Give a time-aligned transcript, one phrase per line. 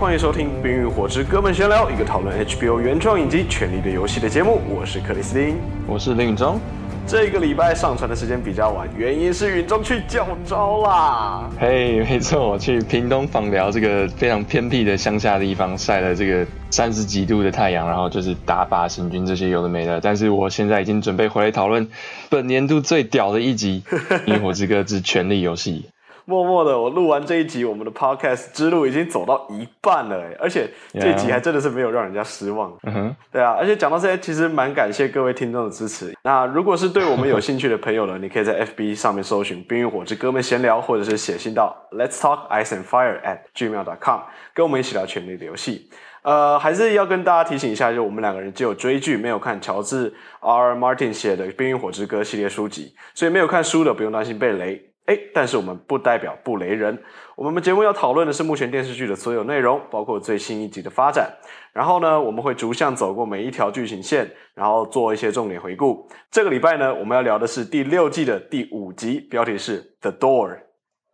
[0.00, 4.60] 欢迎收听《冰与火之歌们闲聊》，一个讨论 HBO 原创影集《权力的游戏》的节目。
[4.68, 5.56] 我是克里斯汀，
[5.86, 6.58] 我是林允中。
[7.06, 11.48] 这个礼拜上传的时间比较晚，原因是允中去教招啦。
[11.60, 20.00] 嘿，没错，我去屏东访寮这个非常偏僻的乡下的地方晒了这个三十几度的太阳，然后就是打靶行军这些有的没的。
[20.00, 21.88] 但是我现在已经准备回来讨论
[22.28, 23.82] 本年度最屌的一集
[24.24, 25.84] 《冰与火之歌之权力游戏》。
[26.26, 32.72] 默默的，我录完这一集，我们的 podcast 之路已经走到一半了，而且这一集还真的是没有让人家失望。
[32.84, 36.14] 嗯哼，对啊，而且讲到这些，其实蛮感谢各位听众的支持。
[36.22, 44.20] 那如果是对我们有兴趣的朋友呢， 你可以在 FB 上面搜寻“冰与火之歌们闲聊”，或者是写信到 Let's Talk Ice and Fire at gmail.com，
[44.54, 45.90] 跟我们一起聊权力的游戏。
[46.22, 50.74] 呃，还是要跟大家提醒一下，就我们两个人只有追剧，没有看乔治 R.
[50.74, 54.93] Martin 写的《冰与火之歌》系列书籍，所以没有看书的不用担心被雷。
[55.06, 57.02] 哎，但是我们不代表不雷人。
[57.36, 61.30] 我们节目要讨论的是目前电视剧的所有内容，包括最新一集的发展。
[61.74, 66.08] 然后呢，我们会逐项走过每一条剧情线，然后做一些重点回顾。
[66.30, 70.56] 这个礼拜呢，我们要聊的是第六季的第五集，标题是《The Door》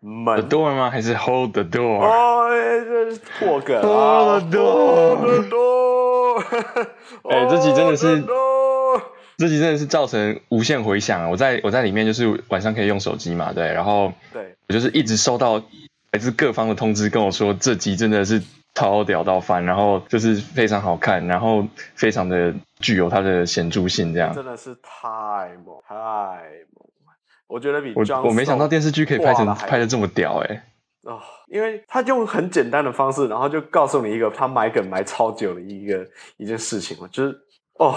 [0.00, 0.46] 门。
[0.46, 0.88] The Door 吗？
[0.88, 1.98] 还是 Hold the Door？
[1.98, 6.44] 哦，这是破梗啊！Hold the Door，The Door。
[7.28, 8.22] 哎，这集真的是。
[9.40, 11.26] 这集真的是造成无限回响啊！
[11.30, 15.56] 我在我在里面就是晚上可以用手机嘛，对，然后对我就是一直收到
[16.12, 18.42] 来自各方的通知，跟我说这集真的是
[18.74, 25.00] 超屌到翻，然后就是非常好看，然后非常的具有它的显著性，这样真的是太
[25.64, 26.86] 猛太猛！
[27.46, 30.66] 我觉得比我我没想到电视剧可以拍成拍的这么屌哎！
[31.04, 37.34] 哦，因为他用很简单的方式，然后就告诉你一个他埋梗埋超久的一个一件事情嘛，就是
[37.78, 37.96] 哦。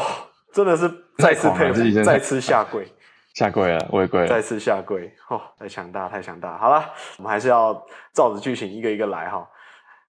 [0.54, 2.88] 真的是再次佩服，再次下跪，
[3.34, 6.58] 下跪了，我也跪了，再次下跪，哦，太强大，太强大。
[6.58, 7.74] 好了，我们还是要
[8.14, 9.46] 照着剧情一个一个来哈。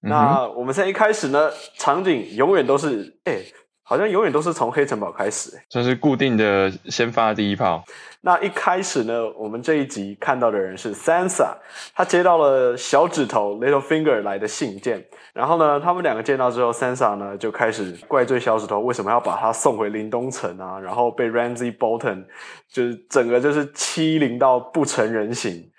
[0.00, 3.54] 那我们现在一开始呢，场景永远都是，哎、欸，
[3.86, 7.84] 好像永远都是从黑城堡开始，哎，这是固定的，先发第一炮。
[8.22, 11.54] 那一开始呢，我们这一集看到的人是 Sansa，
[11.94, 22.24] 他接到了小指头 Littlefinger 来的信件，然后呢，他们两个见到之后，Sansa 呢就开始怪罪小指头为什么要把他送回临冬城啊，然后被 Ramsay Bolton
[22.72, 25.70] 就是整个就是欺凌到不成人形。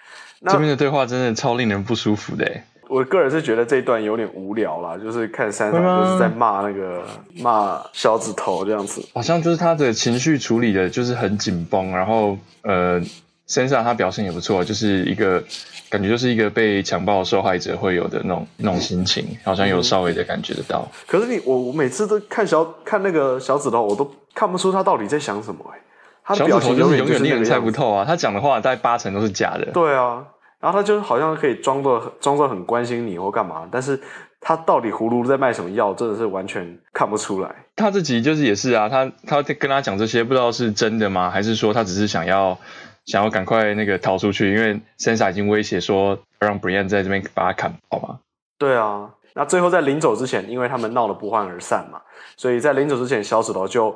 [0.41, 2.45] 那这边的对话真的超令人不舒服的。
[2.87, 7.03] 我个人是觉得这一段有点无聊啦，就是看 Sansa 就是在骂那个
[7.41, 13.01] 骂小指头这样子，好像就是他的情绪处理的就是很紧绷，然后呃
[13.47, 15.43] ，Sansa 他表现也不错，就是一个
[15.89, 20.87] 感觉就是一个被强暴受害者会有的那种那种心情，好像有稍微的感觉得到。
[21.07, 25.79] 可是你我我每次都看小看那个小指头，我都看不出他到底在想什么哎，
[26.23, 29.65] 他的表情就是永远令人猜不透啊，他讲的话大概八成都是假的。
[29.73, 30.23] 对啊。
[30.65, 34.01] 然后他就好像可以装作装作很关心你或干嘛，但是
[34.41, 37.55] 他到底葫芦在卖什么药，真的是完全看不出来。
[37.75, 41.29] 他自己就是也是啊，他他跟他讲这些，不知道是真的吗？
[41.29, 42.57] 还是说他只是想要
[43.05, 44.55] 想要赶快那个逃出去？
[44.55, 48.19] 因为 Sansa 已经威胁说让 Brienne 在这边把他砍，好吗？
[48.57, 52.01] 对啊，那最后在临走之前，因为他们闹得不欢而散嘛，
[52.37, 53.95] 所以在临走之前，小指头就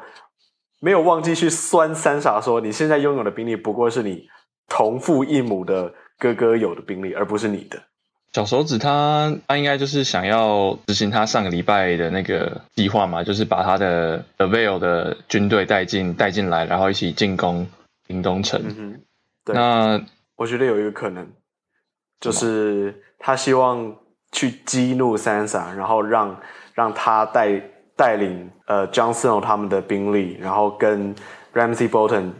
[0.81, 4.27] 没有忘记去酸 Sansa 说：“你现在拥有的兵力不过是你
[4.67, 7.81] 同父异母的。”哥哥有的兵力，而不是你的。
[8.31, 17.67] 小手指他他应该就是想要执行他上个礼拜的那个计划嘛，就是把他的 The Vale 的军队带进带进来，然后一起进攻
[18.05, 18.61] 林东城。
[18.63, 19.01] 嗯哼，
[19.45, 19.55] 对。
[19.55, 19.99] 那
[20.35, 21.27] 我觉得有一个可能，
[22.19, 23.95] 就是他希望
[24.31, 26.39] 去激怒 Sansa，然后让
[26.75, 27.59] 让他带
[27.95, 31.15] 带领呃 Jon Snow 他们的兵力，然后跟
[31.55, 32.33] Ramsay Bolton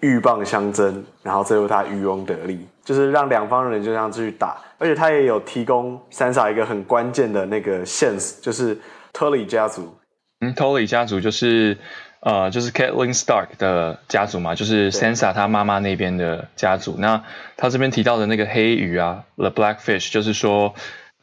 [0.00, 2.68] 鹬蚌相争，然后最后他渔翁得利。
[2.84, 8.78] 就是让两方人就这样去打，而且他也有提供 Sansa 一个很关键的那个线索，就是
[9.14, 9.96] Tully 家族。
[10.40, 11.78] 嗯，Tully 家族就是
[12.20, 16.96] 呃，就是 Catelyn Stark 的家族嘛，就是 Sansa 她妈妈那边的家族。
[16.98, 17.24] 那
[17.56, 20.74] 他这边提到的那个黑鱼啊，The Blackfish，就是说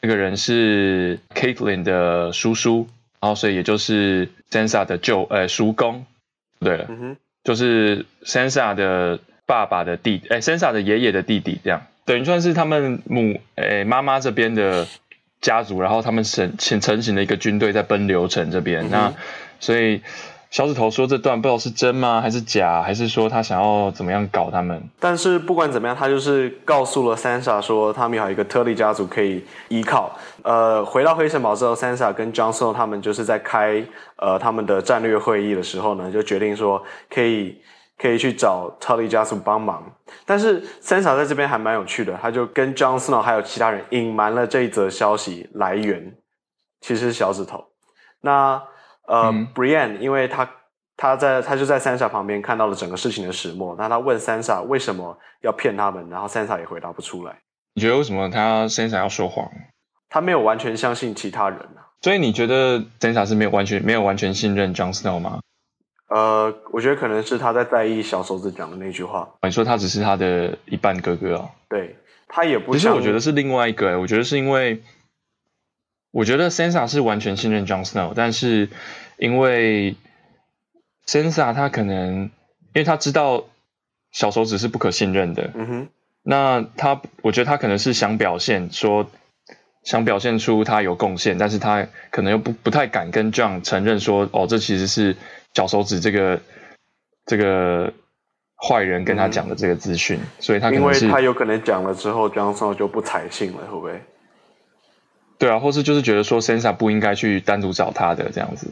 [0.02, 2.88] 那个人是 Catelyn 的叔叔，
[3.20, 6.06] 然后所以也就是 Sansa 的舅呃叔公。
[6.60, 9.20] 对了，嗯哼，就是 Sansa 的。
[9.52, 14.88] 爸爸的弟，哎，Sansa 的爷爷的弟弟，这样等于算是他们母，哎，妈妈这边的
[15.42, 18.86] 家族，然后他们成成成型的一个军队在奔流城这边。
[18.86, 19.14] 嗯、那
[19.60, 20.02] 所以
[20.52, 24.82] 小指头说这段不知道是真吗，还是假，还是说他想要怎么样搞他们？
[25.02, 30.18] 但是不管怎么样，他就是告诉了 Sansa 说他们有一个特利家族可以依靠。
[30.44, 33.84] 呃，回到黑城堡之后，Sansa 跟 Jon Snow 他们就是在开
[34.16, 36.82] 呃他们的战略会议的时候呢，就决定说
[37.14, 37.58] 可以。
[38.02, 39.84] 可以去找 Tully 家族帮忙，
[40.26, 46.16] 但是 Sansa 在这边还蛮有趣的，他就跟 Jon Snow 还有其他人隐瞒了这一则消息来源，
[46.82, 47.64] 其实是小指头。
[48.22, 48.64] 那
[49.06, 50.50] 呃、嗯、，Brienne 因为他
[50.98, 57.38] 他在他就在 Sansa 旁边看到了整个事情的始末，那他问 Sansa 为什么要骗他们，然后 Sansa 也回答不出来。
[57.76, 59.48] 你觉得为什么他 Sansa 要说谎？
[60.10, 61.86] 他没有完全相信其他人啊。
[62.02, 65.40] 所以你觉得 Sansa 是没有完全没有完全信任 Jon Snow 吗？
[66.14, 69.30] 呃，我觉得可能是他在在意小手指讲的那句话。
[69.44, 71.50] 你说他只是他的一半哥哥啊？
[71.70, 71.96] 对，
[72.28, 72.74] 他也不。
[72.74, 74.84] 其实我觉得是另外一个，我觉得是因为，
[76.12, 78.68] 我觉得 Sansa 是完全信任 Jon Snow，但是
[79.18, 79.96] 因为
[81.08, 82.30] Sansa 他可能，因
[82.74, 83.46] 为他知道
[84.12, 85.52] 小手指是不可信任的。
[85.54, 85.88] 嗯哼。
[86.24, 89.10] 那他，我觉得他可能是想表现说，
[89.86, 95.16] 想表现出他有贡献，但是他可能又不不太敢跟 John 承认说，哦，这其实是。
[95.54, 96.40] 小手指这个
[97.26, 97.92] 这个
[98.56, 104.02] 坏人跟他讲的这个资讯，嗯、所以他因为他有可能讲了之后，Jon Snow 就不采信了，会不会？
[105.38, 108.68] 对啊，或是就是觉得说 Sensa 不应该去单独找他的这样子，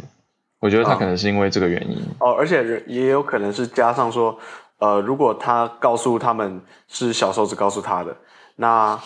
[0.60, 1.98] 我觉得他可能是因为这个原因。
[2.20, 4.40] 哦，而且也有可能是加上说，
[4.78, 8.16] 呃，如果他告诉他们是小手指告诉他的，
[8.56, 8.98] 那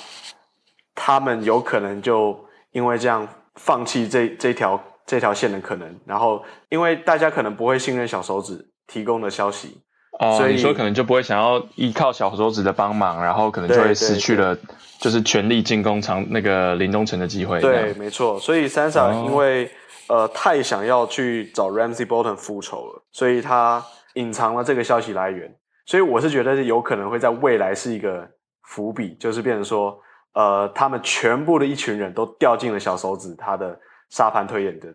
[0.94, 2.38] 他们有可能就
[2.72, 4.80] 因为这样放弃这这条。
[5.06, 9.82] 这条线的可能，然后因为大家可能不会信任小手指提供的消息，
[10.20, 14.58] 哦，所以你说可能就不会想要依靠小手指的帮忙，然后可能就会失去了
[15.00, 17.60] 就是全力进攻长那个林东城的机会。
[17.60, 18.40] 对，没错。
[18.40, 19.66] 所以 Sansa 因为、
[20.08, 23.84] 哦、呃太想要去找 Ramsey Bolton 复仇了，所以他
[24.14, 25.54] 隐藏了这个消息来源。
[25.86, 28.26] 所以我是觉得有可能会在未来是一个
[28.62, 30.00] 伏笔，就是变成说
[30.34, 33.78] 呃他们全部的一群人都掉进了小手指他的。
[34.14, 34.94] 沙盘推演的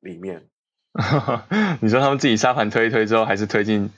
[0.00, 0.42] 里面，
[1.80, 3.88] 你说他们自己沙盘推一推之后，还是推进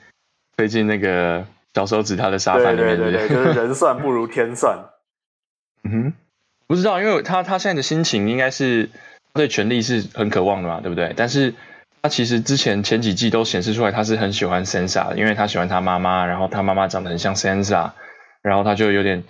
[0.55, 2.95] 推进那个小手指他的沙盘里面？
[2.97, 4.77] 对对对，就是人算不如 天算。
[5.83, 6.13] 嗯哼，
[6.67, 8.89] 不知道，因为他他现在的心情应该是
[9.33, 11.13] 对权力是很渴望的嘛，对不对？
[11.17, 11.53] 但是
[12.01, 17.91] 他其实之前前几季都显示出来，他是很喜欢 Sansa 的，因为他喜欢他妈妈，然后他妈妈长得很像 Sansa，
[18.41, 19.21] 然后他就有点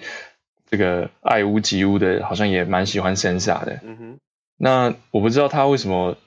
[0.69, 3.79] 这个爱屋及乌的，好像也蛮喜欢 Sansa 的。
[3.81, 4.19] 嗯哼。
[4.63, 6.17] 那我不知道他为什么，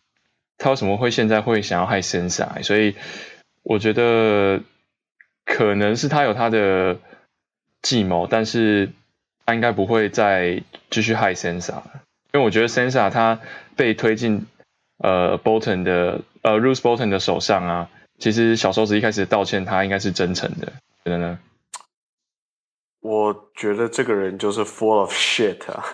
[0.58, 2.96] 他为什么会现在会想要害 Sansa，所以
[3.62, 4.60] 我觉得
[5.44, 6.98] 可能是他有他的
[7.80, 8.90] 计谋，但是
[9.46, 11.76] 他应该不会再继续害 Sansa，
[12.32, 13.38] 因为我觉得 Sansa 他
[13.76, 14.46] 被推进
[14.98, 17.88] 呃 Bolton 的呃，Rose Bolton 的手上啊，
[18.18, 20.72] 其实小手指一开始道歉，他应该是真诚的，
[21.04, 21.38] 觉得呢？
[23.04, 25.84] 我觉得这个人就是 full of shit 啊，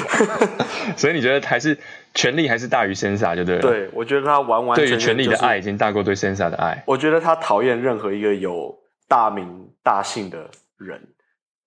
[0.94, 1.74] 所以你觉得还是
[2.12, 3.62] 权力还是大于 Sansa 就对了？
[3.62, 6.84] 对，我觉得他完完全全、就是、对于权力的爱已经大过对 Sansa 的爱。
[6.86, 8.78] 我觉得他讨厌任何一个有
[9.08, 11.00] 大名大姓的人。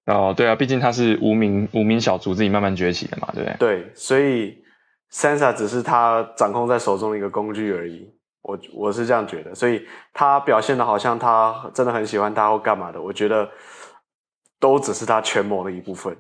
[0.05, 3.55] 哦，对啊，毕竟他是无名无名小卒自己慢慢崛起的嘛，对不对？
[3.57, 4.55] 对，所以
[5.11, 8.07] Sansa 只是他掌控在手中的一个工具而已。
[8.43, 9.83] 我我是这样觉得，所以
[10.13, 13.49] 他表现的好像他真的很喜欢他或干嘛的，我觉得。
[14.61, 16.15] 都只是他权谋的一部分，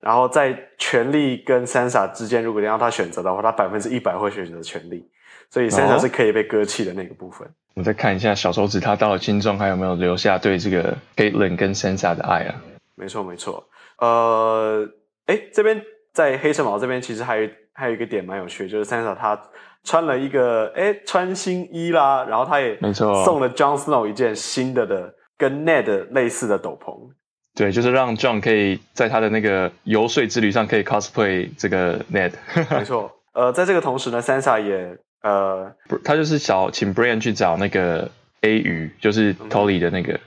[0.00, 5.08] 然后在权力跟 Sansa 之间，如果你让他选择的话，他百分之一百会选择权力，
[5.48, 7.48] 所以 Sansa 是可以被割弃的那个部分。
[7.74, 12.54] 我们再看一下小手指，他到了金钟还有没有留下对这个 Catelyn 跟 Sansa 的爱啊？
[12.96, 13.64] 没错没错，
[13.98, 14.88] 呃，
[15.26, 15.80] 哎，这边
[16.12, 19.40] 在黑城堡这边其实还有还有一个点蛮有趣的，就是 Sansa 他
[19.84, 27.10] 穿了一个哎穿新衣啦，然后他也没错送了 Jon Snow 一件新的的跟 Ned 类似的斗篷。
[27.56, 32.32] 对，就是让 John 可以在他的那个游说之旅上可以 cosplay 这个 Ned。
[32.68, 40.18] 没错，呃，在这个同时呢，Sansa 也呃，他就是想请 Brienne 去找那个 A 鱼，就是 Tolly 的那个，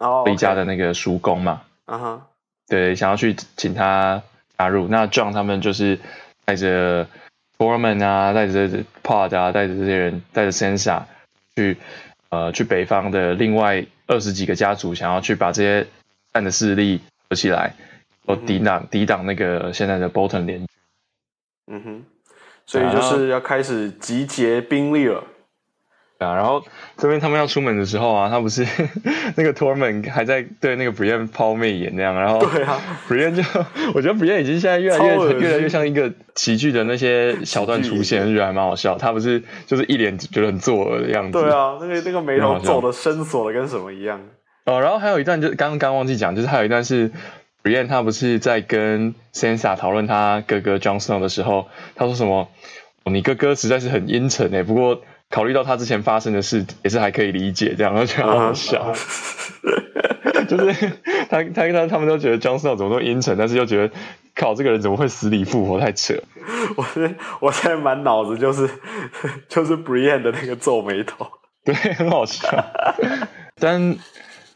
[0.00, 1.62] 哦，李家的那个叔公嘛。
[1.86, 2.22] 嗯哼，
[2.66, 4.20] 对，想要去请他
[4.58, 4.88] 加入。
[4.88, 6.00] 那 John 他们就是
[6.44, 7.06] 带着
[7.58, 8.68] Tormund 啊，带着
[9.04, 11.04] Pod 啊，带着这些人，带着 Sansa
[11.54, 11.76] 去
[12.30, 15.86] 呃去北方的另外二十几个家族，想要去把这些。
[16.32, 17.74] 战的势力合起来，
[18.26, 20.68] 我抵挡抵挡那个现在的 Bolton 联军。
[21.72, 22.04] 嗯哼，
[22.66, 25.24] 所以就是要开始集结兵力了。
[26.18, 26.62] 啊，然后
[26.98, 28.62] 这边他们要出门的时候啊，他不是
[29.36, 33.42] 那个 Tormund 还在对那个 Brienne 抛媚眼那样，然后对啊， Brienne 就
[33.94, 38.98] 我觉得 Brienne 已经现在越来越越来越像一个喜剧的那些小段出现，就觉得还蛮好笑。
[38.98, 41.40] 他不是就是一脸觉得很作恶的样子。
[41.40, 44.20] 对啊，那个那个眉头皱的深锁的跟什么一样。
[44.64, 47.10] 哦，然后还有一段就是刚刚忘记讲，就是还有一段是
[47.62, 52.48] Brienne 他不是在跟 Sansa 讨论他哥哥 Jon Snow 的时候，他说什么？
[53.04, 55.00] 哦、你哥哥实在是很阴沉诶，不过
[55.30, 58.92] 考虑到他之前发生的事，也是还可以理解这样，然后觉得好好笑。
[60.48, 60.90] 就是
[61.30, 63.94] 他他他他们都觉得 Jon Snow 怎么都阴沉，但是又觉得
[64.34, 66.14] 靠这个人怎么会死里复活，太扯。
[66.76, 68.68] 我现我现在满脑子就是
[69.48, 71.26] 就是 Brienne 的那个皱眉头，
[71.64, 72.48] 对，很好笑。
[73.58, 73.96] 但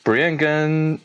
[0.04, 0.98] Brienne 跟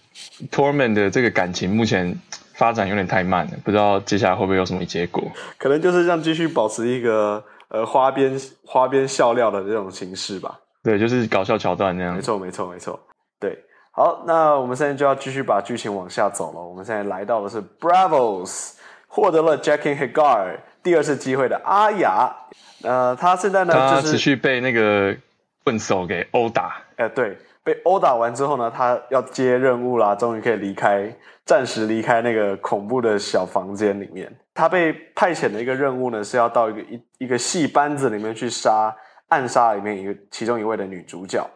[0.51, 2.19] Torment 的这个感情目前
[2.53, 5.23] 发展有点太慢了，不知道接下来会不会有什么结果？
[5.57, 10.59] 可能就是这样继续保持一个呃花边花边笑料的这种形式吧。
[10.83, 12.15] 对，就是搞笑桥段那样。
[12.15, 12.99] 没错，没错，没错。
[13.39, 13.57] 对，
[13.91, 16.59] 好，那我们现在就要继续把剧情往下走了。
[16.59, 18.73] 我们现在来到的是 Braavos
[19.07, 22.33] 获得了 Jackin Hagar 第二次机会的阿雅。
[22.83, 25.15] 呃，他现在呢，他持续被那个
[25.63, 26.81] 棍手给殴打。
[26.95, 27.37] 哎、呃，对，
[27.71, 31.13] 被殴打完之后呢，他要接任务啦，终于可以离开，
[31.45, 34.31] 暂时离开那个恐怖的小房间里面。
[34.53, 38.95] 他被派遣的一个任务呢，是要到一个一一个戏班子里面去杀。
[39.29, 41.47] 暗杀里面一个其中一位的女主角，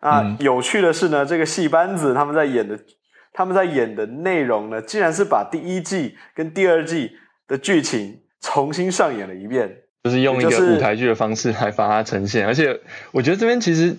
[0.00, 2.78] 啊，嗯、有趣的是呢，这个戏班子他们在演的，
[3.32, 7.12] 他们在演的内容呢，竟然是把第一季跟第二季
[7.48, 12.46] 的剧情重新上演了一遍，就是用一个舞台剧的方式来把它呈现。
[12.46, 12.78] 而且
[13.10, 13.96] 我觉得这边其实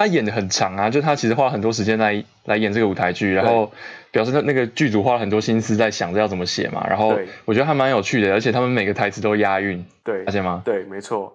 [0.00, 3.70] 他演的很长啊，就他其实花了很多时间来来演这个舞台剧，然后
[4.10, 6.86] 表示他那个剧组花了很多心思在想着要怎么写嘛。
[6.88, 7.14] 然后
[7.44, 10.62] 我觉得还蛮有趣的，而且他们每个台词都押韵，对，发现吗？
[10.64, 11.30] 对，没错。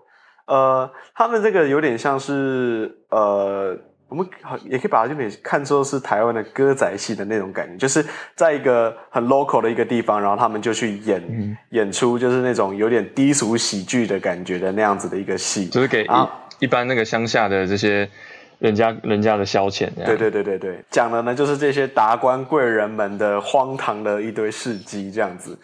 [0.48, 3.78] 呃，他们这个有点像是呃，
[4.10, 4.28] 我们
[4.64, 8.04] 也可以把它有点看作是台湾的歌仔戏的那种感觉，就是
[8.34, 18.10] 在一个很 local 的一个地方，然后他们就去演、嗯、演出，就是那种有点低俗喜剧的感觉的那样子的一个戏，就是给一、啊、一般那个乡下的这些
[18.60, 19.90] 人家人家的消遣。
[20.06, 25.58] 对对对对对，讲的呢就是这些达官贵人们的荒唐的一堆事迹这样子，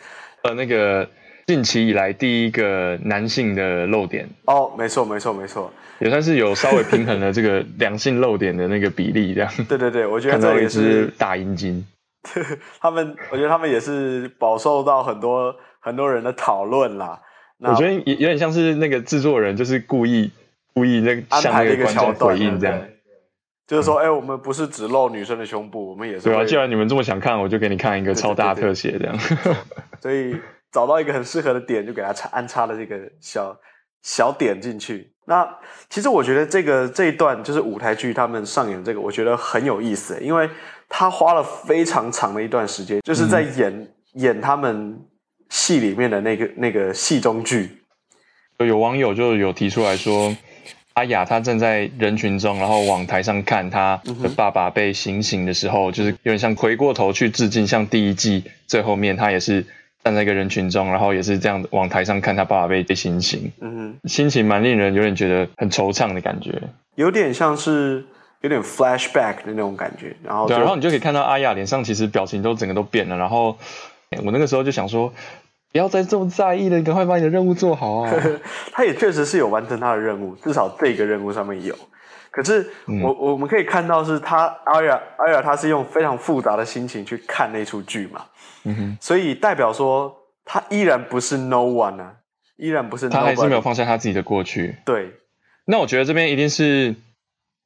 [0.44, 1.08] 呃，那个。
[1.48, 5.70] 近期以来第一个男性的漏点哦，没错没错没错，
[6.00, 9.52] 也算是有稍微平衡了这个两性漏点的那个比例，这样。
[9.68, 11.86] 对对对，我觉得看到一只大阴茎。
[12.80, 17.20] 他们，我觉得他们也是饱受到很多很多人的讨论啦。
[17.60, 20.32] 我觉得有有点像是那个制作人就是故意
[20.74, 22.82] 故意那个向那个观众回应这样，
[23.68, 26.24] 就是说，哎、欸，我们不是只露女生的胸部，我们也是。
[26.24, 29.18] 对啊，既然你们这么想看，我就给你看一个超大特写这样。
[30.02, 30.36] 所以。
[30.74, 33.54] 找到一个很适合的点，就给他插安插了这个小
[34.04, 35.12] 小点进去。
[35.26, 35.46] 那
[35.90, 40.50] 其实我觉得这个这一段就是舞台剧他们上演这个，我觉得很有意思，因为
[40.88, 44.98] 他花了非常长的一段时间，就是在演、嗯、演他们
[45.50, 47.70] 戏里面的那个那个戏中剧。
[48.60, 50.34] 有网友就有提出来说，
[50.94, 59.66] 阿雅她站在人群中，然后往台上看她的爸爸被行刑的时候，就是有点像回过头去致敬，像第一季最后面她也是。
[60.04, 66.60] 站在一个人群中，然后也是这样往台上看她爸爸被被行刑，嗯，心情蛮令人有点觉得很惆怅的感觉，
[66.96, 68.04] 有点像是
[68.42, 73.56] 有点 flashback 的那种感觉，然后对，然后你就可以看到阿雅脸上其实表情都整个都变了，然后
[74.26, 75.14] 我那个时候就想说，
[75.72, 78.14] 不要再这么在意了，你赶快把你的任务做好啊！
[78.74, 81.76] 他也确实是有完成他的任务，至少这个任务上面有。
[82.30, 88.26] 可是我、嗯、我们可以看到是他阿雅阿雅他是用非常复杂的心情去看那出剧嘛。
[88.64, 92.14] 嗯哼，所以代表说他依然不是 no one 啊，
[92.58, 94.78] 依然不是他还是没有放下他自己的过去。
[94.86, 95.12] 对，
[95.66, 96.96] 那我觉得这边一定是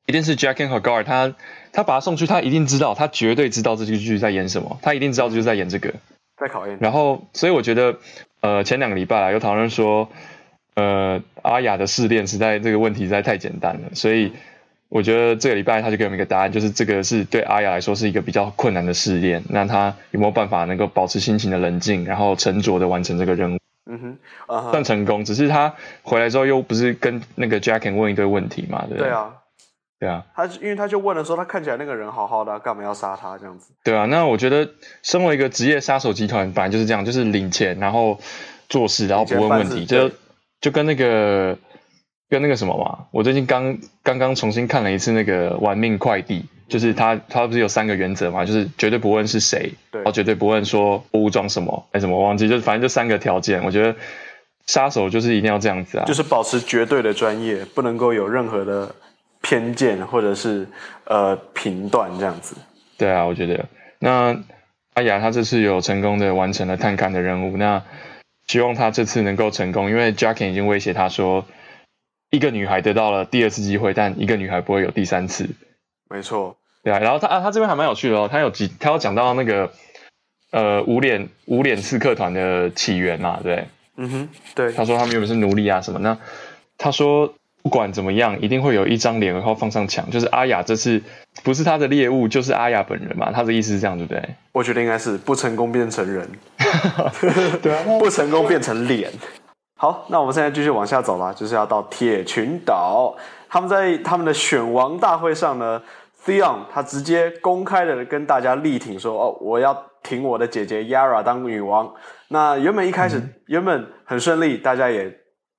[0.07, 1.35] 一定是 Jaqen H'ghar 他
[1.71, 5.93] 他把他送去，他一定知道，他绝对知道这个剧在演什么，他一定知道就是在演这个，
[6.37, 6.77] 在考验。
[6.79, 7.97] 然后，所以我觉得，
[8.41, 10.09] 呃，前两个礼拜啊，有讨论说，
[10.75, 14.33] 呃，阿雅的试炼实在这个问题实在太简单了，所以。
[14.87, 19.43] 我觉得这个礼拜他就给我们一个答案，就是这个是对阿雅来说是一个比较困难的试炼。
[19.49, 23.59] 那他有没有办法能够保持心情的冷静，然后沉着的完成这个任务？
[23.87, 24.71] 嗯哼，啊、uh，huh.
[24.71, 25.25] 算成功。
[25.25, 25.73] 只是他
[26.03, 28.85] 回来之后又不是跟那个 Jaqen 问一堆问题嘛？
[28.87, 29.09] 对不对？
[29.09, 29.33] 对啊，
[29.99, 30.25] 对啊。
[30.35, 33.73] 他因为他就问了说，他看起来那个人好好的，干嘛要杀他这样子？
[33.83, 34.05] 对啊。
[34.05, 34.69] 那我觉得
[35.03, 38.19] 身为一个职业杀手集团，本来就是这样，就是领钱，然后
[38.69, 40.11] 做事，然后不问问题，就
[40.61, 41.57] 就跟那个。
[42.27, 53.63] 跟那个什么嘛，我最近刚刚刚重新看了一次那个《玩命快递》，就是他他不是有三个原则嘛，就是绝对不问是谁，对然后绝对不问说武装什么还什么，忘记，就是反正就三个条件。
[53.63, 53.95] 我觉得
[54.65, 58.95] 杀手就是一定要这样子啊，就是保持绝对的专业，不能够有任何的
[59.45, 60.67] 偏见或者是
[61.03, 62.55] 呃评断这样子。
[62.97, 63.65] 对啊，我觉得
[63.99, 64.35] 那
[64.95, 67.83] 阿雅她这次有成功的完成了探勘的任务，那
[68.47, 71.45] 希望她这次能够成功，因为 Jaqen 已经威胁他说。
[72.31, 75.47] 一个女孩得到了第二次机会，但一个女孩不会有第三次。
[76.09, 76.99] 没错，对啊。
[76.99, 79.71] 然后他啊，他这边还蛮有趣的哦，他有几，他有讲到那个
[80.51, 84.73] 呃无脸无脸刺客团的起源嘛，对，嗯哼，对。
[84.73, 86.17] 他说他们原本是奴隶啊什么，那
[86.77, 91.01] 他说不管怎么样，一定会有一张脸然后放上墙，就是阿雅这次
[91.43, 93.31] 不是他的猎物，就是阿雅本人嘛。
[93.31, 94.23] 他的意思是这样，对不对？
[94.51, 96.29] 我觉得应该是不成功变成人，
[97.63, 99.11] 对啊， 不成功变成脸。
[99.79, 103.15] 好，那我们现在继续往下走啦，就是要到铁群岛。
[103.49, 105.81] 他们在他们的选王大会上呢
[106.23, 111.91] ，Theon 他直接公开的跟大家力挺说：“哦，我要挺我的姐姐 Yara 当女王。”
[112.29, 115.11] 那原本一开始、嗯、原本很顺利，大家也。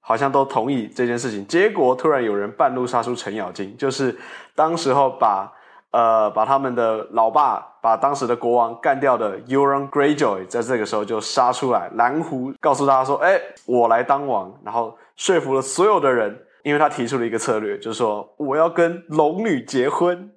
[0.08, 4.16] 好像都同意这件事情，结果突然有人半路杀出程咬金，就是
[4.54, 5.52] 当时候把
[5.90, 13.36] 呃把他们的老爸，把当时的国王干掉的 Euron Greyjoy，在这个时候就杀出来，蓝狐告诉大家说：“哎，
[13.66, 20.30] 我来当王。”然后说服了所有的人，因为他提出了一个策略，就是说我要跟龙女结婚。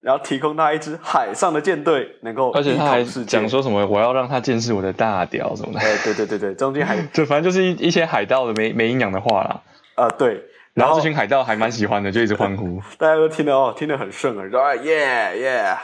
[0.00, 5.80] 然后提供他一支海上的舰队，能够而且他还讲说什么，我要让他见识我的大屌什么的。
[5.80, 9.60] 哎，对对对对，中间还 就反正就是一一些海盗的没没营养的话啦。
[9.96, 10.42] 呃，对。
[10.72, 12.80] 然后这群海盗还蛮喜欢的，就一直欢呼。
[12.96, 15.76] 大家都听得哦，听得很顺耳，说耶耶。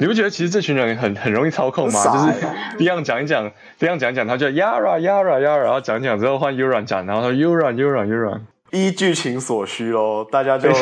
[0.00, 2.04] 你不觉得其实这群人很很容易操控吗？
[2.04, 2.46] 就是
[2.78, 8.40] 这样讲一讲，这样讲一讲，他就 Yara Yara Yara，然后讲一讲之后换 Euron 讲，然后他 Euron Euron Euron，
[8.72, 10.68] 依剧情所需喽，大家就。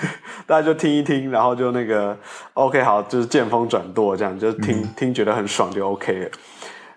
[0.46, 2.16] 大家就听一听，然后就那个
[2.54, 6.30] OK 好，就是见风转舵这样，就听、嗯、听觉得很爽就 OK 了。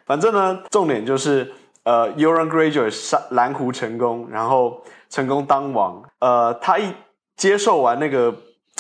[0.06, 1.52] 反正呢，重点就是
[1.84, 6.02] 呃 Greyjoy 杀蓝湖成功，然后成功当王。
[6.20, 6.94] 呃，他一
[7.38, 8.36] 接受完那个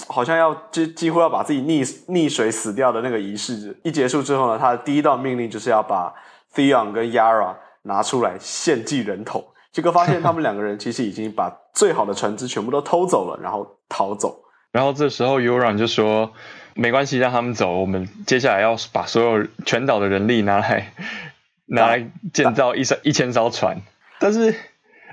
[0.07, 6.13] 好像要几几乎要把自己溺溺水死掉的那个仪式一结束之后呢，他的第一道命令就是要把
[6.55, 9.45] Theon 跟 Yara 拿出来献祭人头。
[9.71, 14.43] 结果发现他们两个人其实已经把最好的船只全部都偷走了，然后逃走。
[14.71, 16.31] 然后这时候 Euron 就说
[16.75, 17.79] ：“没关系，让他们走。
[17.79, 20.93] 我们接下来要把所有全岛的人力拿来
[21.65, 23.81] 拿来建造一艘一千艘船。
[24.19, 24.53] 但是，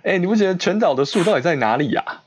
[0.02, 2.22] 哎，你不觉得全岛的树到底在哪里呀、啊？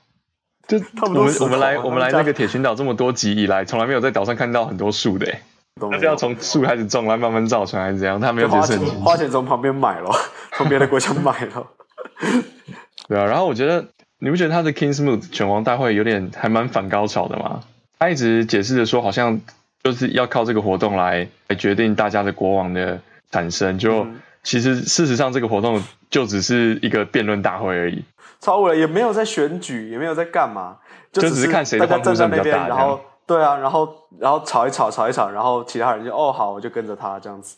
[0.68, 5.32] 就 我们我们来我们来那个铁群岛这么多集以来，从来没有在岛上看到很多树的。
[5.80, 8.20] 他是要从树开始种来慢慢造船，还是怎样？
[8.20, 10.10] 他没有花钱花钱从旁边买了，
[10.58, 11.68] 从别的国家买了。
[13.08, 13.86] 对啊，然后我觉得。”
[14.22, 17.62] 你不觉得他的 Kingsmooth 拳王大会有点还蛮反高潮的吗？
[18.00, 19.40] 他一直解释着说，好像
[19.82, 23.00] 就是要靠这个活动来来决定大家的国王的
[23.32, 23.80] 产生。
[23.80, 28.04] 就、嗯、其实事实上，这个活动就只是一个辩论大会而已，
[28.42, 30.76] 超无聊，也没有在选举，也没有在干嘛，
[31.14, 32.68] 就只是看谁的欢呼声比较大。
[32.68, 33.88] 然后对啊，然后
[34.20, 37.56] 然后吵一吵，吵一吵，然后其他人就哦好，我就跟着他这样子。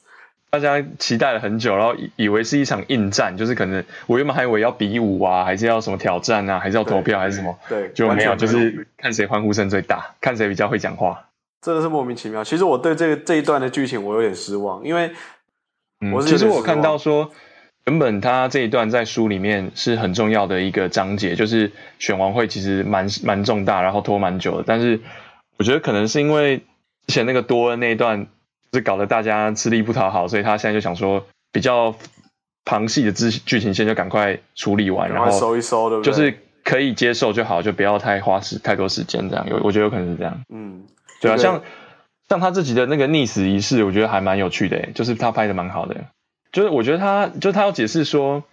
[0.52, 11.30] 大家期待了很久，然后以以为是一场硬战，就是可能我原本还以为要比武啊，还是要什么挑战啊，还是要投票还是什么，对，就没有，就是看谁欢呼声最大，看谁比较会讲话，
[11.62, 12.44] 真的是莫名其妙。
[12.44, 15.12] 其实我对这个这一段的剧情我有点失望，因为
[16.12, 17.32] 我是、嗯、其实我看到说，
[17.86, 25.00] 原本他这一段在书里面是很重要的一个章节，就是选王会其实蛮蛮重大，然后拖蛮久的，但是
[25.58, 26.58] 我觉得可能是因为
[27.08, 28.28] 之前那个多恩那一段。
[28.74, 31.96] 是搞得大家吃力不讨好，所以他现在就想说比较
[32.66, 36.12] 旁系的剧剧情线就赶快处理完，然后收一收，对不对？
[36.12, 39.48] 就是可以接受就好，就不要太花时太多时间这样。
[39.50, 40.42] 有我觉得有可能是这样。
[40.50, 40.84] 嗯，
[41.20, 41.62] 对啊，像
[42.30, 45.96] 像他自己的那个溺死仪式，我觉得还蛮有趣的，就是他拍的蛮好的。
[46.52, 48.44] 就是我觉得他就是他要解释说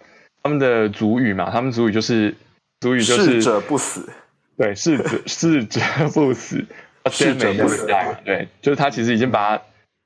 [0.41, 2.35] 他们的族语嘛，他们族语就是
[2.79, 4.09] 族语就是逝者不死，
[4.57, 5.79] 对，逝者逝者
[6.13, 6.65] 不死，
[7.11, 7.87] 逝者不死，
[8.25, 9.61] 对，就是他其实已经把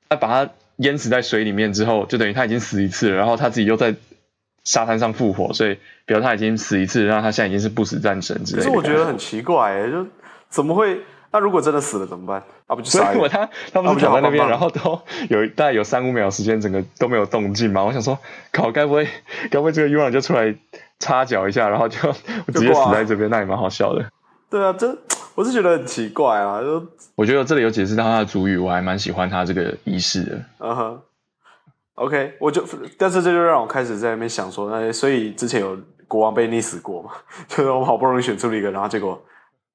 [0.08, 0.16] 他。
[0.16, 3.94] 把他淹死在水里面之后，就等于他已经死一次了，然后他自己又在
[4.64, 8.68] 沙滩上复活，所以比如他已经死一次，然后他现在已经是不死战神之类的。
[8.68, 10.04] 可是我觉得很奇怪，欸，就
[10.48, 11.00] 怎么会？
[11.30, 12.42] 那如果真的死了怎么办？
[12.66, 17.84] 啊，不就所以他他不是躺在那边，然后都有大概有三五秒时间，整个都没有动静嘛？
[17.84, 18.18] 我想说，
[18.52, 19.06] 靠，该不会
[19.50, 20.54] 该不会这个 Euron 就出来
[20.98, 21.98] 插脚一下，然后就
[22.52, 23.30] 直接死在这边？
[23.30, 24.04] 那也蛮好笑的。
[24.50, 24.96] 对啊，这
[25.34, 26.60] 我是觉得很奇怪啊。
[26.60, 30.40] 就我觉得这里有解释到他的主语，我还蛮喜欢他这个仪式的。
[30.58, 31.00] 嗯哼
[31.94, 32.64] ，OK，我就
[32.98, 37.10] 但是这就让我开始在那边想说，那所以之前有国王被溺死过嘛？
[37.48, 39.22] 就是我们好不容易选出了一个，然后结果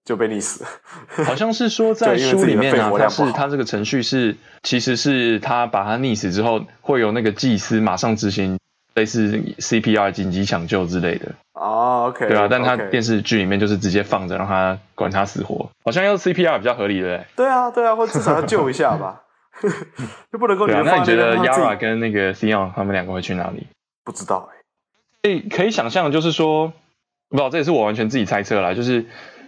[0.06, 0.66] 就被溺死。
[1.26, 8.59] 好像是说在书里面呢、啊，他是他这个程序是，其实是他把他溺死之后，会有那个祭司马上执行。
[9.00, 17.26] 类似 CPR 紧急抢救之类的哦、oh,，OK，对啊，但他电视剧里面就是直接放着，让他管他死活，好像要 CPR 比较合理的。
[17.36, 19.22] 对啊，对啊，或至少要救一下吧，
[20.32, 20.68] 就不能够。
[20.68, 23.68] 对啊，那你觉得 Yara 跟那个 Theon 他们两个会去哪里？
[24.04, 24.50] 不知道
[25.22, 26.72] 哎、欸，可以想象，就是说，
[27.30, 29.06] 不知道，这也是我完全自己猜测啦，就是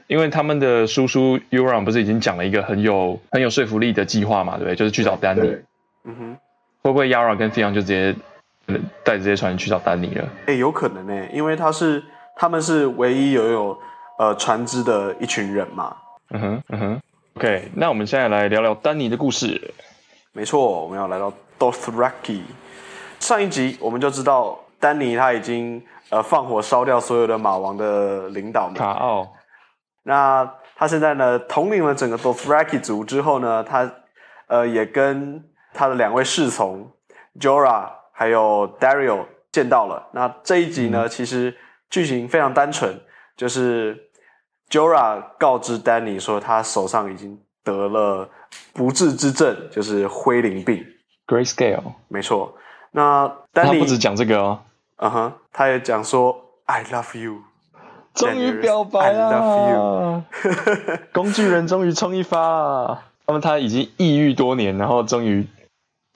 [0.07, 4.75] 因为他们的叔叔 Euron 不是已经讲了一个很有很有说服力的计划嘛，对不对？
[4.75, 5.57] 就是去找丹尼。
[6.03, 6.37] 嗯哼，
[6.81, 8.15] 会不会 Yara 跟 Theon 就直接？
[9.03, 10.23] 带着这些船去找丹尼了。
[10.41, 12.03] 哎、欸，有可能呢，因为他是
[12.35, 13.79] 他们是唯一有有
[14.17, 15.95] 呃船只的一群人嘛。
[16.29, 17.01] 嗯哼，嗯哼。
[17.35, 19.73] OK，那我们现在来聊聊丹尼的故事。
[20.33, 22.41] 没错，我们要来到 Dothraki。
[23.19, 28.75] 上一集我们就知道丹尼他已经呃放火烧掉所有的马王的领导们。
[28.75, 29.27] 卡奥。
[30.03, 33.89] 那他现在呢统领了整个 Dothraki 族之后呢，他
[34.47, 36.91] 呃也跟他的两位侍从
[37.39, 37.89] Jorah
[38.21, 40.07] 还有 Daario 见到了。
[40.13, 41.57] 那这一集呢，嗯、其实
[41.89, 43.01] 剧情非常单纯，
[43.35, 43.97] 就是
[44.69, 48.29] Jorah 告知丹尼说他手上已经得了
[48.73, 50.85] 不治之症，就是灰灵病。
[51.25, 51.81] Grayscale。
[52.09, 52.55] 没错。
[52.91, 54.59] 那丹尼他不止讲这个哦，
[54.97, 57.39] 嗯哼，他也讲说 I love you。
[58.13, 60.23] 终于表白了，
[61.11, 63.01] 工具人终于冲一发。
[63.25, 65.47] 那么他已经抑郁多年，然后终于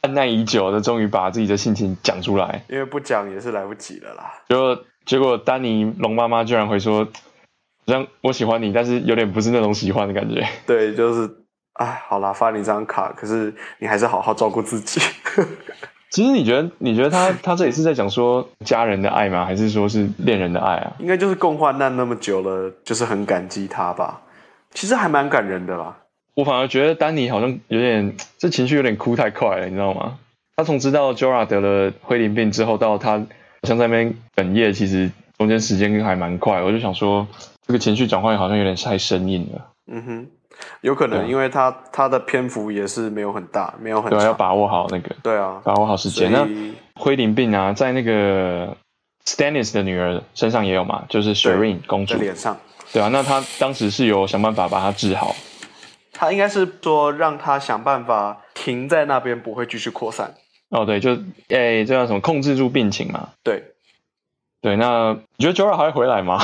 [0.06, 2.64] 按捺已久的，终于把自己的心情讲出来。
[2.70, 4.32] 因为不讲也是来不及了啦。
[4.48, 7.04] 结果结果，丹尼龙妈妈居然会说
[7.88, 11.28] ：“好像我喜欢你，但是有点不是那种喜欢的感觉。”对，就是，
[11.74, 15.02] 哎，好啦，发你这张卡，可是你还是好好照顾自己。
[16.12, 19.44] 其实你觉得，你觉得他他这里是在讲说家人的爱吗？
[19.44, 20.94] 还是说是恋人的爱啊？
[21.00, 24.22] 应该就是共患难那么久了，就是很感激他吧。
[24.72, 25.98] 其实还蛮感人的啦。
[26.36, 30.18] 我反而觉得丹尼好像有点这情绪有点哭太快了，你知道吗？
[30.58, 33.26] 他从知道 Jorah 得了灰淋病之后，到他好
[33.64, 36.62] 像在那边哽咽，其实中间时间还蛮快。
[36.62, 37.28] 我就想说，
[37.66, 39.68] 这个情绪转换好像有点太生硬了。
[39.88, 40.28] 嗯哼。
[40.80, 44.18] 有可能，因为他他的篇幅也是没有很大，没有很大。
[44.18, 45.14] 对，要把握好那个。
[45.22, 46.32] 对啊，把握好时间。
[46.32, 46.48] 那
[46.96, 48.78] 灰淋病啊，在那个
[49.26, 52.58] Stannis 的女儿身上也有嘛，就是 Shireen 公主脸上。
[52.94, 55.36] 对啊，那他当时是有想办法把它治好。
[56.18, 60.34] 他应该是说让他想办法停在那边，不会继续扩散。
[60.70, 61.12] 哦，对，就
[61.50, 62.20] 诶、欸，这叫什么？
[62.22, 63.30] 控制住病情嘛。
[63.44, 63.64] 对，
[64.62, 64.76] 对。
[64.78, 66.40] 那你觉得 Jorah 还会回来吗？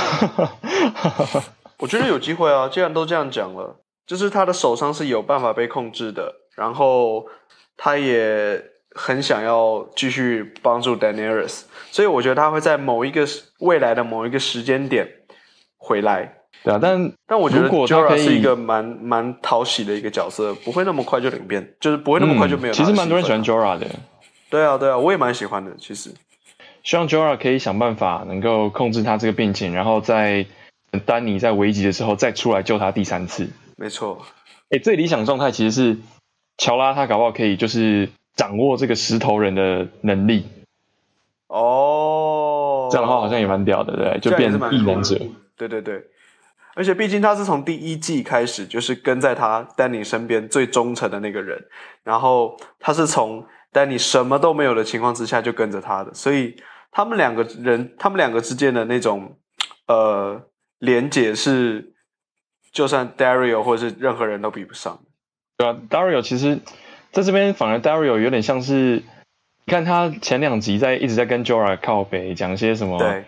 [1.79, 3.77] 我觉得有机会啊，既然都这样讲了。
[4.07, 7.25] 就是他的手伤是有办法被控制的，然后
[7.77, 8.61] 他也
[8.93, 13.25] 很想要继续帮助 Daenerys，所以我觉得他会在某一个
[13.59, 15.07] 未来的某一个时间点
[15.77, 16.40] 回来。
[16.63, 22.75] 对啊，但但我觉得 Jorah 是一个蛮蛮讨喜的一个角色，不会那么快就领变，就是不会那么快就没有、嗯。
[22.75, 23.87] 其实蛮多人喜欢 Jorah 的。
[24.49, 25.71] 对啊，对啊，我也蛮喜欢的。
[25.79, 26.11] 其实，
[26.83, 30.45] 希望 Jorah 可以想办法能够控制他这个病情，然后在
[31.05, 33.49] 丹尼在危急的时候再出来救他第三次。
[33.77, 34.21] 没错，
[34.69, 35.97] 哎，最理想状态其实是
[36.57, 40.45] 乔拉他搞不好可以就是掌握这个石头人的能力
[41.47, 45.17] 哦，这样的话好像也蛮屌的，对，就变异能者。
[45.57, 46.03] 对对对，
[46.75, 51.61] 而且毕竟他是从第一季开始就是跟在他丹尼身边最忠诚的那个人，
[52.03, 56.55] 然后他是从丹尼什么都没有的情况之下就跟着他的，所以
[56.91, 59.37] 他们两个人，他们两个之间的那种
[59.87, 60.41] 呃
[60.79, 61.89] 连结是。
[62.73, 64.97] 就算 Daario 或者是任何人都比不上，
[65.57, 66.57] 对啊，Daario 其实
[67.11, 69.03] 在这边反而 Daario 有点像是，
[69.65, 73.25] 你看他前两集在一直在跟 Jorah 靠北讲些什么，对，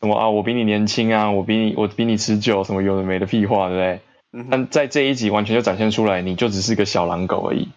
[0.00, 4.00] 什么啊，我比你年轻啊，我比你我比你持久，什么有的没的屁话，对不对？
[4.32, 7.68] 嗯，但在这一集完全就展现出来，你就只是个小狼狗而已，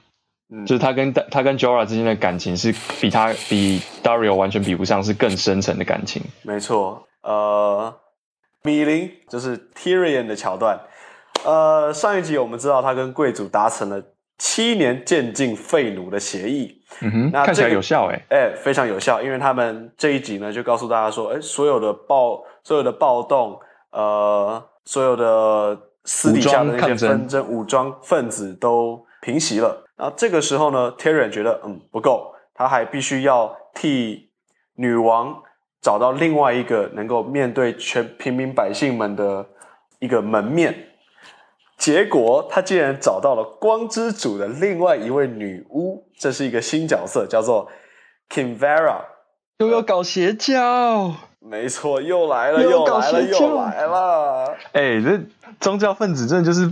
[0.54, 6.22] 嗯，就是他跟他跟 Jorah 之间的感情是比他比 Daario 完全比不上，是更深层的感情。
[6.44, 7.94] 没错，呃，
[8.64, 10.80] 米林就是 Tyrion 的桥段。
[11.44, 14.02] 呃，上一集我们知道他跟贵族达成了
[14.38, 23.58] 七年渐进废奴的协议，嗯哼，那、这个、看起来有效哎，哎，非常有效，因为他们这一集呢就告诉大家说，哎，所有的暴，所有的暴动，
[23.92, 29.86] 呃，所有的私底下的那些纷争，武装分子都平息了。
[29.96, 34.30] 然后这个时候呢，Terry 觉得嗯不够，他还必须要替
[34.76, 35.42] 女王
[35.80, 39.46] 找到另外一个能够面对全平民百姓们的
[40.00, 40.90] 一个门面。
[41.78, 47.68] 结果他竟然找到了光之主的另外一位女巫，这是一个新角色，叫做
[48.30, 49.02] Kinvara，
[49.58, 54.56] 又要搞邪教，没错，又来了，又来了，又来了。
[54.72, 55.20] 哎、欸，这
[55.60, 56.72] 宗教分子真的就是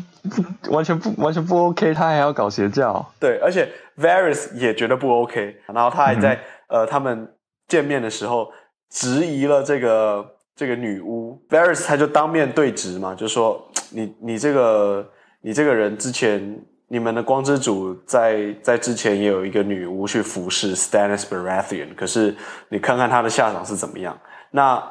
[0.64, 3.06] 不完全不完全不 OK，他还要搞邪教。
[3.20, 6.36] 对，而且 Varys 也觉得不 OK，然后他还在、
[6.68, 7.34] 嗯、呃他们
[7.68, 8.50] 见面的时候
[8.90, 10.26] 质疑了这个。
[10.54, 15.10] 这个女巫 Varys 他就当面对质嘛，就说你你这个
[15.42, 22.36] 你这个人之前你们的光之主在在之前也有一个女巫去服侍 Stannis Baratheon，可是
[22.70, 24.20] 你看看他的下场是怎么样？
[24.52, 24.84] 那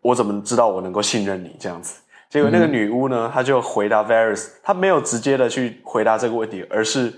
[0.00, 2.00] 我怎么知道我能够信任你这样子？
[2.28, 7.12] 结果那个女巫呢，她就回答 Varys，她没有直接的去回答这个问题，而是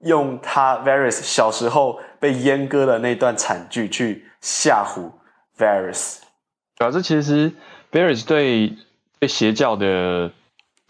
[0.00, 5.12] 用她 Varys 小时候被阉割的那段惨剧去吓唬
[5.56, 6.16] Varys。
[6.76, 7.52] 主要是其实
[7.92, 8.76] Varys 对
[9.24, 10.30] 对邪教的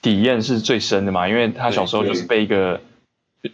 [0.03, 2.81] 体验是最深的嘛，因为他小时候就是被一个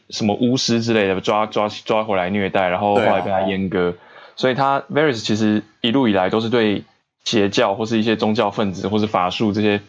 [0.08, 3.94] 什么巫师之类的抓抓抓回来虐待，然后后来被他阉割，
[4.36, 6.84] 所以他 Varys 其实一路以来都是对
[7.24, 9.82] 邪教或是一些宗教分子或是法术这些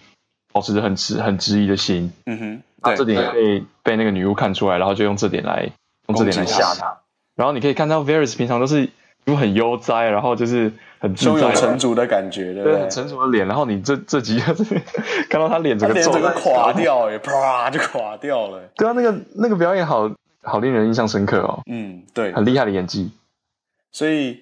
[0.51, 2.11] 保持着很质很质疑的心。
[2.25, 5.69] 嗯哼，那这点也被被那个女巫看出来，然后就用这点来
[6.07, 6.97] 用这点来吓他。
[7.37, 8.89] 然后你可以看到 Varys 平常都是
[9.25, 13.47] 因为很悠哉，然后就是很胸有成竹的感觉，对，很成熟的脸。
[13.47, 14.39] 然后你这这集
[15.29, 18.59] 看到他脸整个脸整个垮掉，哎，啪就垮掉了。
[18.75, 20.09] 对啊，那个那个表演好
[20.41, 21.61] 好令人印象深刻哦。
[21.69, 23.11] 嗯，对，很厉害的演技。
[23.91, 24.39] 所以，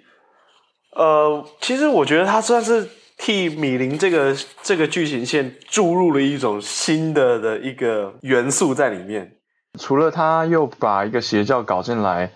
[0.96, 2.88] 呃，其实我觉得他算是
[3.18, 9.36] 替米林这个这个剧情线注入了一种新的的一个元素在里面。
[9.78, 12.32] 除了他又把一个邪教搞进来。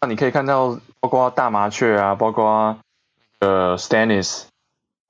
[0.00, 2.78] 那你可以看到，包括大麻雀啊，包括
[3.40, 4.44] 呃，Stannis，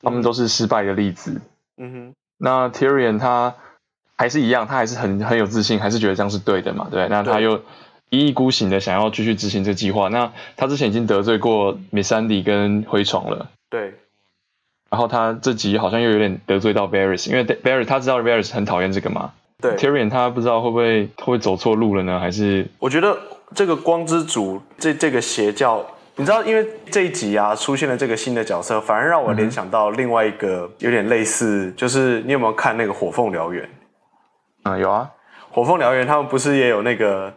[0.00, 1.42] 他们都是失败的例子。
[1.76, 2.14] 嗯哼。
[2.38, 3.54] 那 Tyrion 他
[4.16, 7.08] 还是一样，他还是很很有自信，还是觉得这样是对的嘛，对。
[7.08, 7.60] 那他又
[8.08, 10.08] 一意孤行的想要继续执行这计划。
[10.08, 13.50] 那他之前已经得罪过 Missandei 跟灰虫了。
[13.68, 13.92] 对。
[14.88, 18.38] 然后他这集好像又有点得罪到 v a r i s 因为 v a r i s 他知道 v a r
[18.38, 19.34] i s 很讨厌这个嘛。
[19.60, 19.76] 对。
[19.76, 22.18] Tyrion 他不知道会不会会不会走错路了呢？
[22.18, 23.18] 还是我觉得。
[23.54, 25.84] 这个光之主这这个邪教，
[26.16, 33.64] 你知道，因为这一集啊出现了这个新的角色，反而让我联想到另外一个有点类似，嗯、就是你有没有看那个火凤燎原？
[34.62, 35.10] 啊、嗯，有啊，
[35.50, 37.32] 火凤燎原他们不是也有那个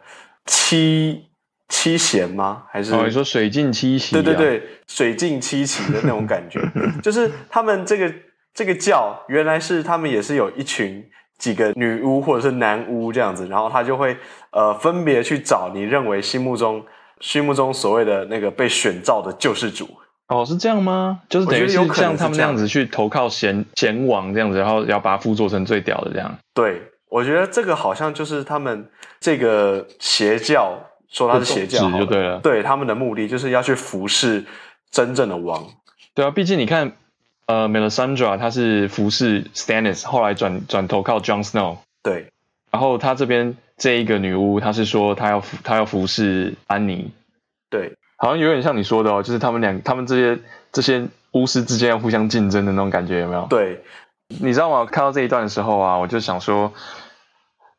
[0.45, 1.25] 七
[1.69, 2.63] 七贤吗？
[2.71, 4.21] 还是、哦、你说水镜七奇、啊？
[4.21, 6.59] 对对对，水镜七奇的那种感觉，
[7.03, 8.13] 就是他们这个
[8.53, 11.05] 这个教原来是他们也是有一群。
[11.37, 14.15] 几个女巫或者是男巫这样子，然后他就会
[14.51, 16.83] 呃分别去找你认为心目中
[17.19, 19.87] 心目中所谓的那个被选召的救世主。
[20.27, 21.19] 哦，是这样吗？
[21.29, 26.35] 就是等于是像他们那样子去投靠贤贤王这样子，然后要把副做成最屌的这样。
[26.53, 34.43] 对，我觉得这个好像就是他们这个邪教说他是邪教就对了，对他们的目的就是要去服侍
[34.89, 35.63] 真正的王。
[36.13, 36.93] 对啊，毕竟你看。
[37.47, 41.77] 呃，Melisandre 他是服侍 Stannis，后来转转投靠 Jon Snow。
[42.01, 42.31] 对，
[42.71, 47.11] 然后她这边这一个女巫，她是说她要她要服侍安妮。
[47.69, 50.39] 对，好像有点像你说的哦，就是他们两，他们这些
[50.71, 53.45] 这些巫师之间要互相竞争的那种感觉，有没有？
[53.47, 53.83] 对，
[54.27, 54.85] 你知道吗？
[54.85, 56.73] 看到这一段的时候啊，我就想说，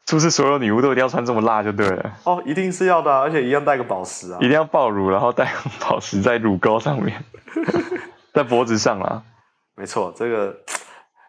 [0.07, 2.12] 是不是所有女巫都一定要穿这么辣就对了？
[2.24, 7.24] 哦，一定是要的啊，而且一样带个宝石啊，一定要爆乳，然后带个宝石在乳沟上面，
[8.33, 9.22] 在脖子上啊。
[9.79, 10.57] 没错，这个，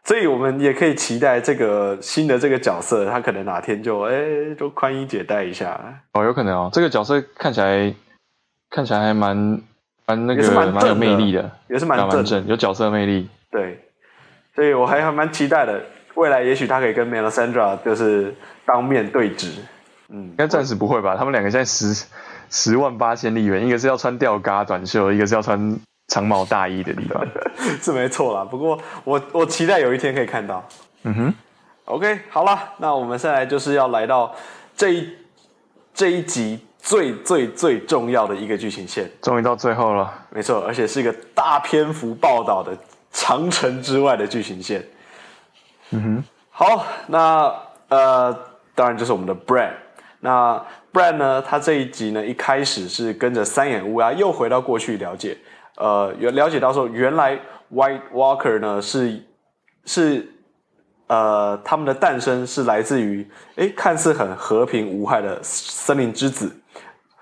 [0.06, 6.70] 所以我们也可以期待这个新的这个角色，他可能哪天就哎，就宽衣解带一下哦，有可能哦。
[6.72, 7.94] 这个角色看起来
[8.70, 9.36] 看起来还蛮
[10.06, 13.30] 蛮那个蛮，蛮有魅力的，也是蛮正，蛮正，有角色魅力。
[13.52, 13.84] 对，
[14.56, 15.84] 所以我还还蛮期待的，
[16.16, 18.34] 未来也许他可以跟 Melisandre 就是
[18.66, 19.52] 当面对质。
[20.08, 21.18] 嗯，应该暂时不会吧？
[21.18, 22.08] 他们两个现在十
[22.50, 25.78] 十万八千里远，一个是要穿吊嘎短袖，一个是要穿。
[26.08, 27.26] 长毛大衣的地方
[27.82, 30.66] 是没错啦，不过我我期待有一天可以看到。
[31.04, 31.34] 嗯哼
[31.86, 34.34] ，OK，好了，那我们现在就是要来到
[34.76, 35.10] 这一
[35.94, 40.14] 这一集最最最重要的一个剧情线，终于到最后了。
[40.30, 42.76] 没错，而且是一个大篇幅报道的
[43.12, 44.84] 长城之外的剧情线。
[45.92, 47.54] 嗯哼，好，那
[47.90, 48.34] 呃，
[48.76, 49.72] 当然就是我们的 Bran。
[50.20, 55.38] 那 Bran 呢，他这一集呢，一开始是跟着三眼乌鸦又回到过去了解。
[55.78, 57.40] 呃，有了解到说，原来
[57.72, 59.24] White Walker 呢是
[59.86, 60.28] 是
[61.08, 66.52] 呃，他们的诞生是来自于诶，看似很和平无害的森林之子，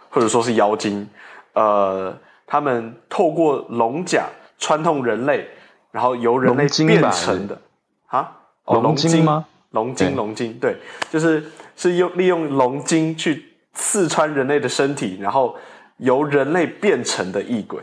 [0.10, 1.08] 或者说是妖精。
[1.54, 4.26] 呃，他们透过龙甲
[4.58, 5.48] 穿透人类，
[5.92, 7.62] 然后由人类变成的
[8.08, 8.32] 啊？
[8.64, 9.46] 哦，龙精吗？
[9.72, 10.78] 龙精，龙精，对，
[11.12, 11.44] 就是
[11.76, 15.56] 是用利用龙精去刺穿人类的身体，然后
[15.98, 17.80] 由人类变成的异鬼。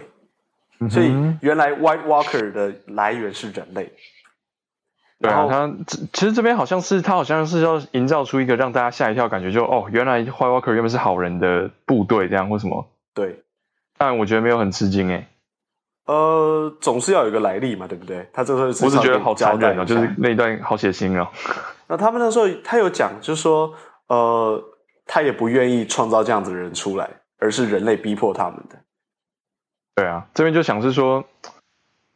[0.90, 3.92] 所以原来 White Walker 的来源是人类。
[5.20, 5.72] 对啊，他
[6.12, 12.84] 其实这边好像是他好像是要营造出一个让大家吓一跳感觉就，就哦，原来 White Walker 原本是好人的部队这样，或什么？
[13.14, 13.42] 对。
[13.96, 15.28] 但我觉得没有很吃惊诶。
[16.06, 18.28] 呃，总是要有一个来历嘛，对不对？
[18.32, 21.28] 他这时候我只觉得好残忍哦，就是那一段好血腥哦。
[21.86, 23.72] 那他们那时候他有讲，就是说
[24.08, 24.60] 呃，
[25.06, 28.76] 他也不愿意创造这样子的人出来，而是人类逼迫他们的。
[29.94, 31.24] 对啊，这边就想是说，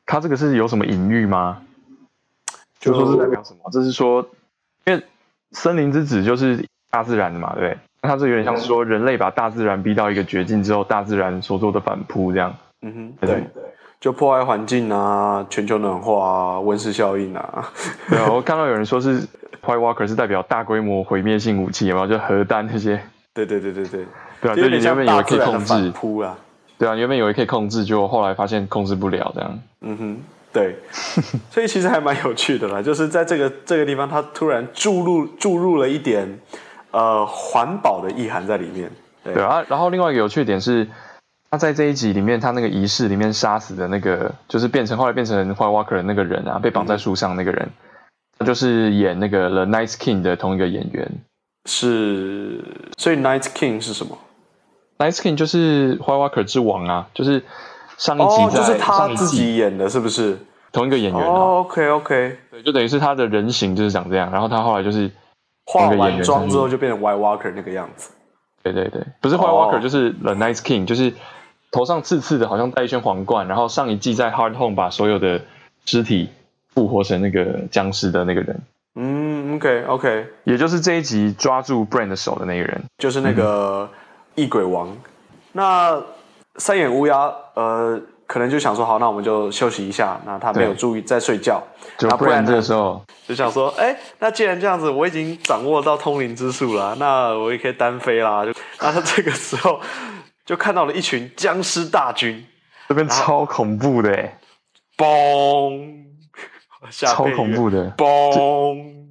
[0.07, 1.62] 他这个是有什么隐喻吗？
[2.81, 3.61] 就说是代表什么？
[3.71, 4.27] 这是说，
[4.85, 5.03] 因为
[5.51, 7.79] 森林之子就是大自然的嘛，对不对？
[8.03, 12.55] 那他这有点像是说，人类把大自然逼到一个绝境之后，大自然所做的反扑这样。
[12.83, 13.45] 嗯哼，对对，
[13.99, 17.73] 就破坏环境啊，全球暖化啊，温室效应啊。
[18.09, 19.21] 对啊，我看到有人说是
[19.62, 22.07] White Walker 是代表大规模毁灭性武器，有没有？
[22.07, 23.01] 就核弹那些。
[23.35, 24.07] 对对对对对。
[24.41, 25.91] 对啊，就你原本以为可以控制。
[25.91, 26.39] 扑啊！
[26.79, 29.59] 对啊，原本以为可以控制，结果后来发现控制不了，这样。
[29.81, 30.17] 嗯哼，
[30.53, 30.77] 对。
[31.51, 36.39] 所以其实还蛮有趣的啦，就是在这个这个地方，他突然注入注入了一点
[36.91, 38.91] 呃环保的意涵在里面。
[39.25, 40.87] 对，对啊，然后另外一个有趣的点是。
[41.49, 47.71] 他在这一集里面，他那个仪式里面杀死的那个，就是变成后来变成 White Walker 的那个人啊，被绑在树上那个人，
[48.37, 51.09] 他就是演那个 The Night King 的同一个演员。
[51.67, 52.61] 是，
[52.99, 54.19] 所以 Night King 是什么
[54.98, 57.42] ？Night King 就是 White Walker 之王啊，就是
[57.96, 60.38] 上一集在、哦、就是他自己演的，是不是？
[60.72, 61.26] 同一个演员、啊。
[61.26, 65.11] 哦，OK OK，对，就等于是他的人形就是长这样，然后他后来就是
[65.64, 68.11] 化完妆之后就变成 White Walker 那个样子。
[68.62, 69.82] 对对对，不是 White Walker，、oh.
[69.82, 71.14] 就是 The Nice King，就是
[71.70, 75.42] 头上刺刺的，好像戴一圈皇冠，然后上一季在 Hard Home 把所有的
[75.85, 76.30] 尸体
[76.74, 78.61] 复活成那个僵尸的那个人。
[78.96, 83.88] 嗯，OK OK，也就是这一集抓住 Bran 的手的那个人，就是那个
[84.37, 84.88] 异鬼王。
[84.88, 84.99] 嗯、
[85.53, 86.03] 那
[86.57, 88.01] 三眼乌鸦，呃。
[88.29, 90.20] 可能就想说好，那我们就休息一下。
[90.27, 91.62] 那他没有注意在睡觉，
[91.96, 93.01] 就不然这个时候。
[93.25, 98.44] 就想说，哎、欸，那既然这样子，我已经掌握到通灵之术了，那我也可以单飞啦。
[98.44, 99.81] 就，那他这个时候
[100.44, 102.44] 就看到了一群僵尸大军，
[102.88, 104.11] 这边超恐怖的，
[104.96, 106.05] 嘣，
[106.90, 109.07] 超恐怖的，嘣，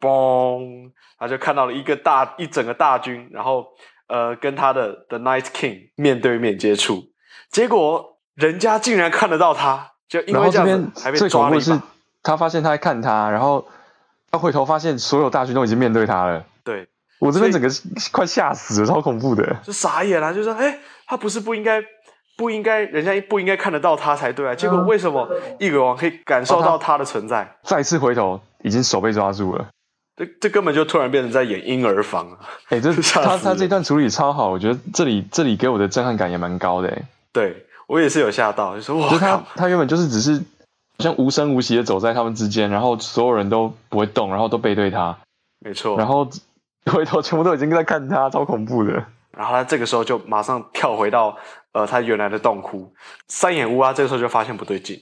[0.00, 3.64] 嘣，他就看到了一个大一整个大军，然后
[4.14, 7.02] 呃，跟他的 The Night King 面对面接触，
[7.50, 8.12] 结果。
[8.36, 11.82] 人家竟然看得到他，就因为这样子还被抓了
[12.20, 13.64] 他发现他在看他，然后
[14.28, 16.44] 他回头发现所有大军都已经面对他了。
[16.64, 16.88] 对，
[17.20, 17.68] 我这边整个
[18.10, 19.56] 快吓死了，超恐怖的。
[19.62, 21.80] 就傻眼了，就说：“哎，他不是不应该，
[22.36, 24.52] 不应该，人家不应该看得到他才对啊！
[24.52, 25.28] 结果为什么
[25.60, 27.44] 异鬼王可以感受到他的存在？
[27.44, 29.68] 哦、再次回头，已经手被抓住了。
[30.16, 32.38] 这这根本就突然变成在演婴儿房啊！
[32.68, 37.02] 哎，这 他他这段处理超好，我觉得这里这里给我的震撼感也蛮高的。
[37.32, 37.66] 对。
[37.86, 45.14] 我也是有吓到，就说哇，他他原本就是只是好像无声无息的走在他们之间，然后所有人都不会动，然后都背对他，
[45.58, 45.94] 没错。
[45.98, 46.26] 然后
[46.86, 48.92] 回头全部都已经在看他，超恐怖的。
[49.36, 51.36] 然后他这个时候就马上跳回到
[51.72, 52.90] 呃他原来的洞窟。
[53.28, 54.98] 三眼乌鸦这个时候就发现不对劲，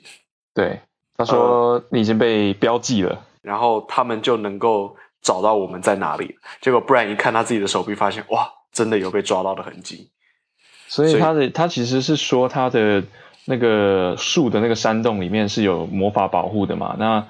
[0.53, 0.81] 对，
[1.17, 6.37] 他说你已经被标记了，呃，然后他们就能够找到我们在哪里。
[6.61, 10.11] 结果 Bran 一看他自己的手臂，发现哇，真的有被抓到的痕迹。
[10.89, 13.03] 所以他的他其实是说他的
[13.47, 17.27] 那个树的那个山洞里面是有魔法保护的嘛，那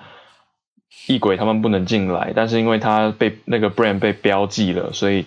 [1.07, 5.25] 异鬼他们不能进来，但是因为他被那个 Bran 被标记了，所以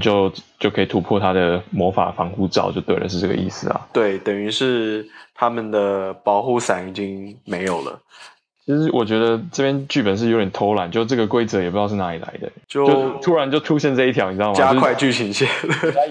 [0.00, 3.86] 就就可以突破他的魔法防护罩，就对了，是这个意思啊？
[3.92, 8.00] 对，等于是他们的保护伞已经没有了。
[8.66, 14.54] 其实我觉得这边剧本是有点偷懒，就这个规则也不知道是哪里来的，就，就突然就出现这一条，你知道吗？
[14.54, 15.48] 加 快剧情线，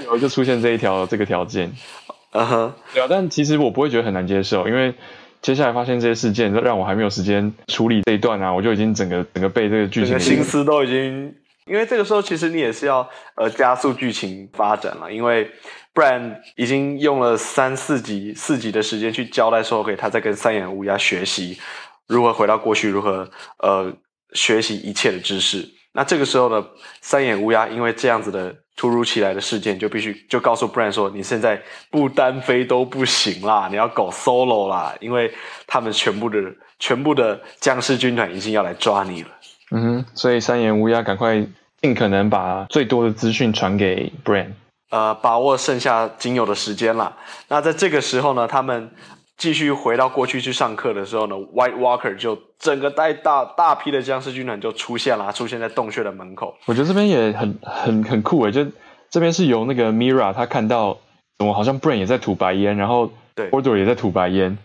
[0.05, 1.69] 有就出现这一条这个条件，
[2.31, 3.07] 嗯哼，对啊。
[3.09, 4.93] 但其实我不会觉得很难接受，因为
[5.41, 15.51] 接下来发现这些事件，让我还没有时间处理这一段啊，我就已经整个整个被这个剧情心思都已经，因为这个时候其实你也是要呃加速剧情发展了，因为
[15.93, 21.59] 不然已经用了三四集四集的时间去交代说给他在跟三眼乌鸦学习。
[22.07, 22.89] 如何回到过去？
[22.89, 23.91] 如何呃
[24.33, 25.67] 学习一切的知识？
[25.93, 26.65] 那这个时候呢，
[27.01, 35.33] 三眼乌鸦因为这样子的突如其来的事件，就必须就告诉 Bran 说：“你现在不单飞都不行啦，你要搞 solo 啦，因为
[35.65, 36.37] 他们全部的
[36.79, 39.29] 全部的僵尸军团已经要来抓你了。”
[39.71, 41.47] 嗯哼，所以三眼乌鸦赶快
[41.81, 44.51] 尽可能把最多的资讯传给 Bran，
[44.89, 47.15] 呃，把握剩下仅有的时间啦。
[47.47, 48.91] 那在这个时候呢，他们。
[49.37, 56.55] 继续回到过去去上课的时候呢，White Walker 就整个带大大批的僵尸军团就出现了，出现在洞穴的门口。
[56.65, 58.65] 我觉得这边也很很很酷诶，就
[59.09, 60.97] 这边是由那个 Meera 他看到，
[61.37, 64.57] 怎么好像 Bran 也在吐白烟，然后对 Hodor 也在吐白烟，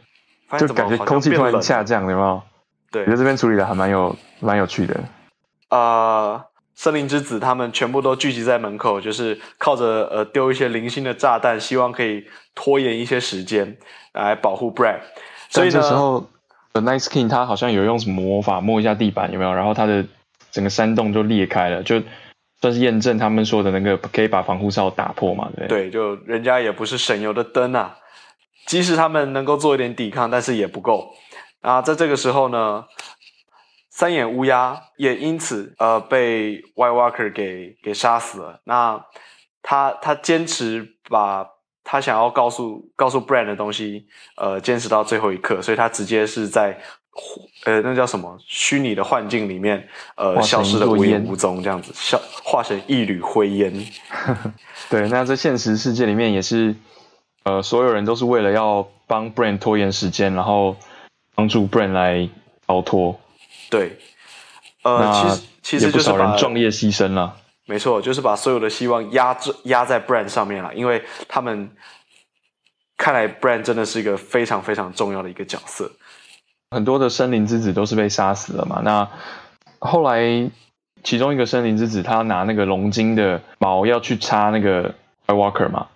[0.59, 2.43] 就感觉空气突然下降，有没有？
[2.93, 4.95] 对，我觉得这边处理的还蛮有蛮有趣的。
[5.69, 12.25] 啊、呃，森林之子他们全部都聚集在门口，就是靠着呃丢一些零星的炸弹，希望可以
[12.55, 13.77] 拖延一些时间。
[14.13, 15.01] 来保护 Brad
[15.49, 16.29] 所以呢，这时候
[16.73, 19.53] The，Nice King 他好像有用什么魔法摸一下地板，有没有？
[19.53, 20.05] 然后他的
[20.51, 22.01] 整个山洞就裂开了，就
[22.61, 25.67] 算是验证他们说的那个可以把防护罩打破嘛，对？
[25.67, 27.97] 对，就人家也不是省油的灯啊，
[28.67, 31.13] 即使他们能够做一点抵抗，但是也不够。
[31.63, 32.85] 啊，在这个时候呢，
[33.91, 38.61] 三眼乌鸦也因此呃被 White Walker 给给杀死了。
[38.65, 39.05] 那
[39.63, 41.47] 他他坚持把
[41.83, 44.07] 他想要告诉告诉 Brand 的东西，
[44.37, 46.79] 呃，坚持到最后一刻，所以他直接是在
[47.65, 53.73] 呃那叫什么虚拟的幻境里面，呃，消失的无影无踪，这样子消化成一缕灰烟。
[54.89, 56.75] 对，那在现实世界里面也是，
[57.45, 60.77] 呃，所有人都是为了要帮 Brand 拖延时间，然后
[61.35, 62.29] 帮助 Brand 来
[62.67, 63.19] 逃脱。
[63.69, 63.99] 对，
[64.83, 67.37] 呃，其实其实就是不少人壮烈牺牲了。
[67.71, 71.71] 没错，就是把所有的希望压制压在 Bran 上面了，因为他们
[72.97, 75.89] 看来 Bran 真的是一个非常非常重要的一个角色。
[76.73, 78.81] 很多的森林之子都是被杀死了嘛。
[78.83, 79.09] 那
[79.79, 80.51] 后来
[81.05, 84.93] 其中一个森林之子，他拿那个龙筋的毛要去插那个
[85.29, 85.87] Walker 嘛，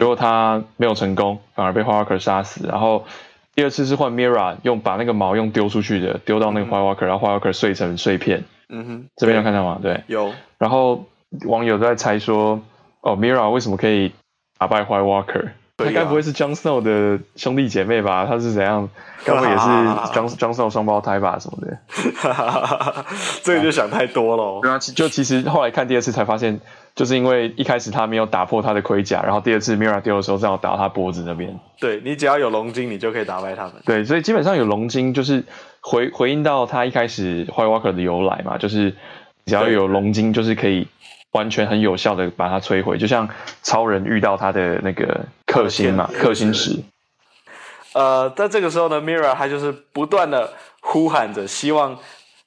[0.00, 2.66] 结果他没有成功，反而被 Walker 杀死。
[2.66, 3.06] 然后
[3.54, 8.42] 第二次是换 Meera 用把那个毛用丢出去的，丢到那个 Walker，然后 Walker 碎成碎片。
[8.68, 9.78] 嗯哼，这边有看到吗？
[9.82, 10.32] 对，有。
[10.58, 11.04] 然后
[11.46, 12.60] 网友都在猜说，
[13.00, 14.12] 哦，Meera 为什么可以
[14.58, 15.48] 打败 White Walker？
[15.78, 18.26] 他该不会是 Jon Snow 的兄弟姐妹吧？
[18.26, 18.88] 他是怎样？
[19.24, 19.64] 该不会也是
[20.12, 21.38] Jon Jon Snow 双胞胎吧？
[21.38, 21.78] 什么的？
[23.44, 24.60] 这个就想太多了。
[24.60, 26.60] 对啊，就其实后来看第二次才发现，
[26.96, 31.56] 就是因为一开始他没有打破他的盔甲，然后第二次 Meera 丢的时候正好打到他脖子那边。
[31.78, 33.74] 对，你只要有龙筋，你就可以打败他们。
[33.86, 35.44] 对，所以基本上有龙筋就是
[35.88, 38.94] 回回应到他一开始 White Walker 的由来嘛，就是。
[39.48, 40.86] 只要有龙晶，就是可以
[41.30, 43.26] 完全很有效的把它摧毁，就像
[43.62, 46.78] 超人遇到他的那个克星嘛，克星石。
[47.94, 51.98] 呃，在这个时候呢，Mirra 他就是不断的呼喊着，希望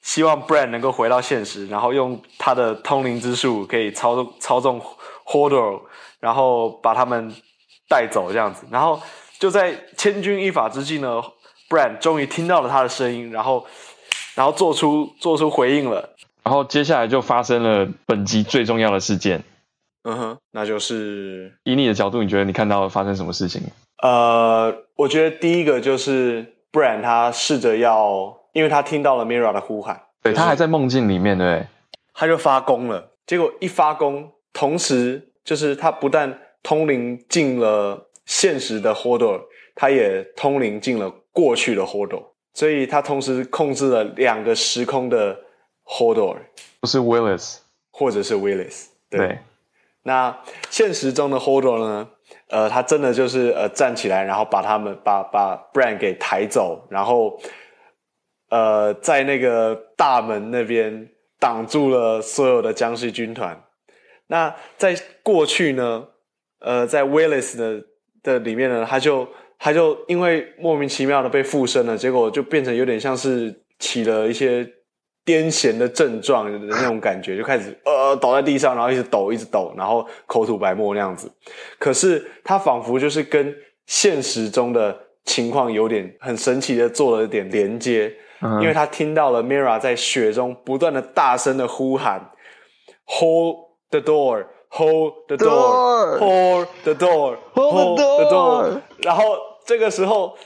[0.03, 4.79] 希望 Brand 能够回到现实，然后用他的通灵之术可以操纵操纵
[5.25, 5.81] Hodor，
[6.19, 7.33] 然后把他们
[7.89, 8.67] 带走这样子。
[8.69, 9.01] 然后
[9.39, 11.19] 就在千钧一发之际呢
[11.71, 13.65] ，Bran 终于听到了他的声音，然后
[14.35, 16.09] 然后做出做出回应了。
[16.43, 19.41] 然后接下来就发生了本集最重要的事件，
[20.03, 23.61] 嗯哼，那就是以你的角度，你觉得你看到了发生什么事情？
[24.03, 31.67] 呃，我觉得第一个就是 Bran 他试着要，因为他听到了 Meera 的呼喊，对，他还在梦境里面，对，
[32.13, 33.11] 他就发功了。
[33.27, 39.41] 结果一发功，同时就是他不但通灵进了现实的 Hodor，
[39.75, 45.37] 他也通灵进了过去的 Hodor，所以他同时控制了两个时空的。
[45.83, 46.37] Hodor
[46.79, 47.57] 不是 Willis，
[47.91, 49.19] 或者是 Willis，对。
[49.19, 49.39] 对，
[50.03, 52.09] 那现实中的 Hodor 呢？
[52.47, 57.41] 呃，他真的就是呃站起来，然后把他们把把 Bran 给抬走，然后
[58.49, 61.09] 呃在那个大门那边
[61.39, 63.61] 挡住了所有的僵尸军团。
[64.27, 66.07] 那在过去呢？
[66.59, 67.83] 呃，在 Willis 的
[68.23, 69.27] 的里面呢，他就
[69.61, 74.67] 他就因为莫名其妙的被附身了，结果就变成有点像是起了一些。
[75.23, 81.31] 癫痫的症状的那种感觉，就开始呃倒在地上，然后一直抖，一直抖，然后口吐白沫那样子。
[81.77, 83.55] 可是他仿佛就是跟
[83.85, 88.11] 现实中的情况有点很神奇的做了一点连接，
[88.59, 92.31] 因为他听到了 Meera 在雪中不断的大声的呼喊
[93.05, 93.57] ，Hold
[93.91, 98.81] the door, hold the door, hold the door, hold the door。
[99.03, 100.37] 然后这个时候。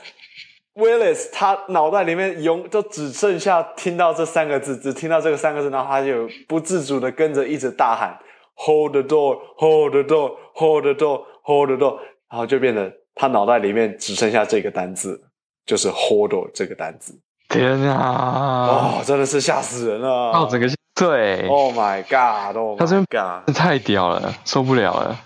[0.78, 8.14] Willis 他脑袋里面永就只剩下听到这三个字，只听到这个三个字，然后他就不自主的跟着一直大喊
[8.56, 11.96] “Hold the door, hold the door, hold the door, hold the door”，
[12.28, 15.18] 然后就变得他脑袋里面只剩下这个单字，
[15.64, 17.18] 就是 “Hodor” 这个单字。
[17.48, 18.98] 天啊！
[18.98, 20.08] 哦，真的是吓死人了！
[20.08, 22.80] 哦，整个对，Oh my God！Oh my God！
[22.80, 25.18] 他真的太屌了，受不了了。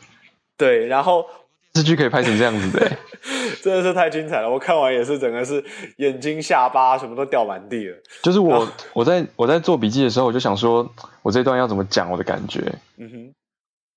[0.56, 1.26] 对，然后。
[1.72, 2.90] 这剧可以拍成这样子的，
[3.62, 4.50] 真的是太精彩了！
[4.50, 5.64] 我看完也是整个是
[5.96, 7.96] 眼睛、下巴什么都掉满地了。
[8.22, 10.88] 就是我我在我在做笔记的时候，我就想说，
[11.22, 12.60] 我这段要怎么讲我的感觉。
[12.98, 13.32] 嗯哼。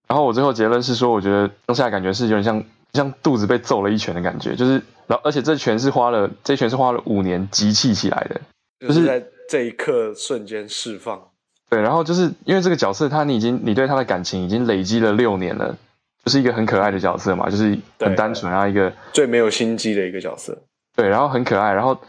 [0.08, 4.74] 然后我最后结论是说，我觉得当下感觉是有点像像肚子被揍了一拳的感觉，就是
[5.08, 8.41] 然后而且这拳是花了这拳是花了五年集气起来的，
[8.88, 11.30] 就是在这一刻瞬间释放。
[11.70, 15.76] 对，然后就是因为这个角色，他你已经你对他的感情已经累积了六年了。
[16.24, 20.57] 就是一个很可爱的角色嘛，就是很单纯，然后一个最没有心机的一个角色。
[20.95, 21.99] 对，然后很可爱，然后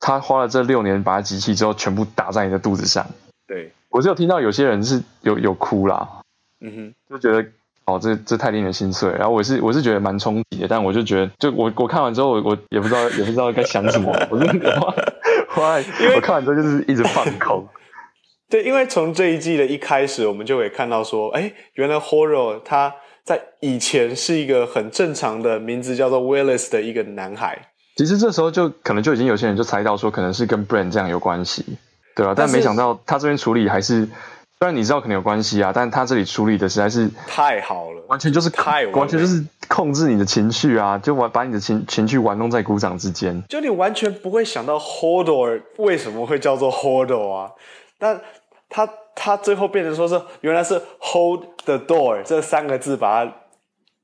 [0.00, 3.06] 他花了这六年把他集气之后，全部打在你的肚子上。
[3.46, 6.08] 对，我只有听到有些人是有有哭啦，
[6.60, 7.46] 嗯哼，就觉得
[7.84, 9.10] 哦，这这太令人心碎。
[9.12, 14.10] 然后我是我是觉得蛮冲击的，但我就觉得，就我我看完之后，我我也不知道也不知道该想什么。
[14.30, 14.94] 我是我
[15.56, 17.68] 我因为我看完之后就是一直放空。
[18.48, 22.92] 对，因为从这一季的一开始，我们就会看到说，哎，原来 Horror 他。
[23.24, 27.58] 在以前是一个很正常的名字，叫做 Willis 的一个男孩。
[27.96, 31.64] 其实这时候就可能就已经有些人就猜到说，可能是跟 Brand 这样有关系，
[32.16, 32.32] 对吧？
[32.34, 34.06] 但没想到他这边处理还是
[34.58, 47.50] 虽然你知道可能有关系啊，但他这里处理的实在是太好了，完全就是太完全就是控制你的情绪啊，就玩把你的情情绪玩弄在鼓掌之间，就你完全不会想到 Hodor 为什么会叫做 Hodor 啊？
[47.98, 48.20] 但
[48.68, 51.42] 他他最后变成说是原来是 Hold
[51.78, 53.32] the door 这三个字把它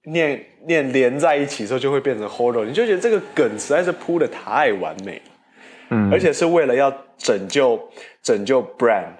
[0.05, 5.33] 念念连在一起之后就会变成 Hodor，你就觉得这个梗实在是铺的太完美了，
[5.91, 7.81] 嗯，而且是为了要拯救
[8.23, 9.15] 拯救 Brand，。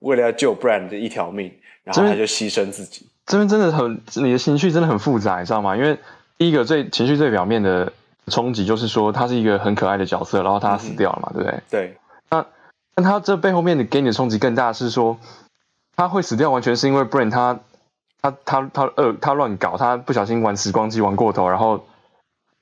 [0.00, 1.50] 为了要救 Brand 的一条命，
[1.82, 3.08] 然后他就牺牲自己。
[3.24, 5.74] 这边真的很，你的情绪真的很复杂，你知道吗？
[5.74, 5.98] 因为
[6.36, 7.90] 第一个最情绪最表面的
[8.26, 11.60] 冲击就是说，他是一个很可爱的角色，然后他死掉了嘛，嗯、对不对？
[11.70, 11.96] 对。
[12.28, 12.44] 那
[12.94, 15.16] 但他这背后面的给你的冲击更大，是说
[15.96, 17.60] 他会死掉，完全是因为 Bran 他
[18.24, 21.84] 他他他呃他乱搞，他不小心玩时光机玩过头，然后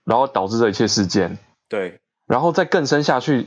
[0.04, 1.38] 然后导致这一切事件。
[1.68, 2.00] 对。
[2.26, 3.46] 然后再更深下去，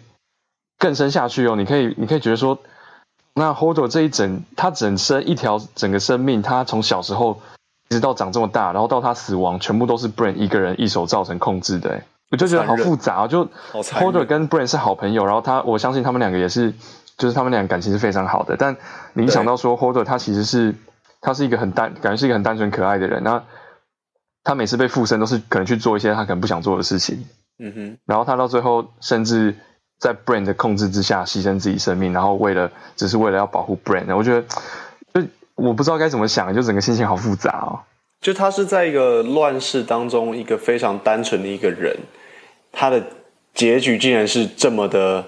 [0.79, 2.57] 更深下去哦，你可以你可以觉得说。
[3.37, 7.41] 那 Hodor 这一整，他整身一条整个生命，他从小时候
[7.89, 12.01] 一直到长这么大，然后到他死亡，全部都是 Bran 一个人一手造成控制的。
[12.31, 16.73] 我就觉得好复杂，就 Hodor 跟 Bran 是好朋友，然后他我相信他们两个也是，
[17.17, 18.55] 就是他们俩感情是非常好的。
[18.55, 18.77] 但
[19.11, 20.73] 你想到说 Hodor 他其实是
[21.25, 23.23] 他是一个很单，感觉是一个很单纯可爱的人。
[23.23, 23.43] 那
[24.43, 27.25] 他每次被附身都是可能去做一些他可能不想做的事情。
[27.59, 29.55] 嗯哼，然后他到最后甚至。
[29.97, 34.41] 在 Brain 的控制之下牺牲自己生命，然后为了只是为了要保护 Brain 我觉得
[35.13, 37.79] 就我不知道该怎么想，就整个心情好复杂哦。
[38.19, 41.95] 就他是在一个乱世当中，一个非常单纯的一个人，
[42.73, 43.01] 他的
[43.53, 45.23] 结局竟然是这么的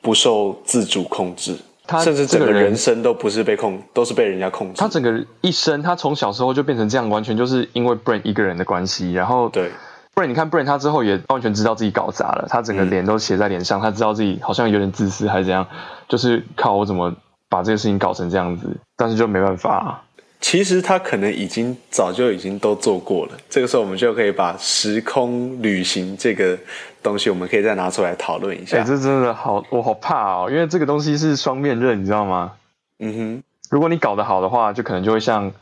[0.00, 1.56] 不受自主控制，
[1.88, 4.80] 他甚至整个人生都不是被控，都是被人家控制。
[4.80, 9.72] 他整个一生，他从小时候就变成这样，完全就是因为 Bran 一个人的关系，然后对。
[10.14, 15.64] 不然你看，Brain 他之后也完全知道自己搞砸了，他整个脸都写在脸上，他知道自己好像有点自私还是怎样，
[16.08, 17.14] 就是靠我怎么
[17.48, 20.02] 把这个事情搞成这样子，但是就没办法啊。
[20.40, 26.58] 其实他可能已经早就已经都做过了，这个时候我们就可以把时空旅行这个
[27.02, 28.78] 东西，我们可以再拿出来讨论一下。
[28.78, 32.52] 哎，这真的好，我好怕哦，因为这个东西是双面刃，你知道吗？
[32.98, 35.52] 嗯哼，如果你搞得好的话，就可能就会像，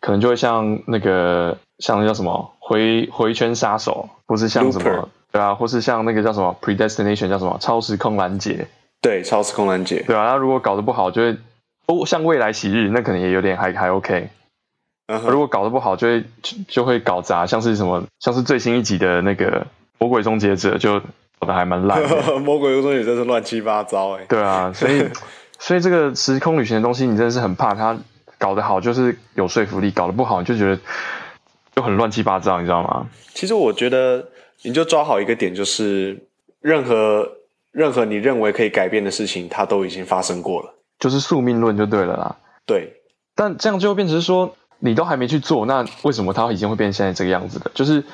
[0.00, 1.56] 可能就会像那个。
[1.78, 8.66] 像那叫什么回回圈杀手，或是像什么 Looper 对啊，或是像那个叫什么 predestination 叫什么超时空拦截，
[9.00, 10.24] 对，超时空拦截，对啊。
[10.24, 11.36] 那如果搞得不好，就会
[11.88, 14.30] 哦，像未来喜日，那可能也有点还还 OK。
[15.08, 15.30] Uh huh.
[15.30, 16.24] 如果搞得不好，就会
[16.68, 19.66] 就会搞砸，像是什么，像是最新一集的那个
[19.98, 21.00] 魔鬼终结者，就
[21.40, 22.00] 搞得还蛮烂。
[22.40, 24.24] 魔鬼终结者真是乱七八糟哎。
[24.28, 25.08] 对啊，所以
[25.58, 27.98] 所以这个时空旅行的东西，你真的是很怕它
[28.38, 30.80] 搞得好，就是有说服力；搞得不好，你就觉得。
[31.76, 33.06] 就很乱七八糟，你知道吗？
[33.34, 34.26] 其实我觉得，
[34.62, 36.18] 你就抓好一个点，就是
[36.60, 37.36] 任何
[37.70, 42.36] 任何你认为可以改变的事情，它都已经发生过了，就是宿命论就对了啦。
[42.66, 43.00] 对，
[43.34, 47.70] 但这样就会变成说，你都还没去做，那为什么他已经会变现在这个样子的？
[47.74, 48.04] 就是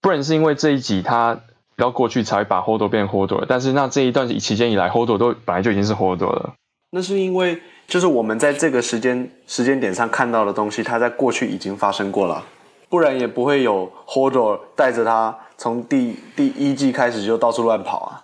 [0.00, 1.40] 不然是因为这一集他
[1.76, 6.54] 要过去才会把 Hodor 变 Hodor，但是那这一段期间以来，Hodor 都本来就已经是 Hodor 了。
[6.90, 12.44] 那是因为就是我们在这个时间时间点上看到的东西，它在过去已经发生过了。
[12.88, 18.20] 不然也不会有 Hodor 带着他从第第一季开始就到处乱跑啊，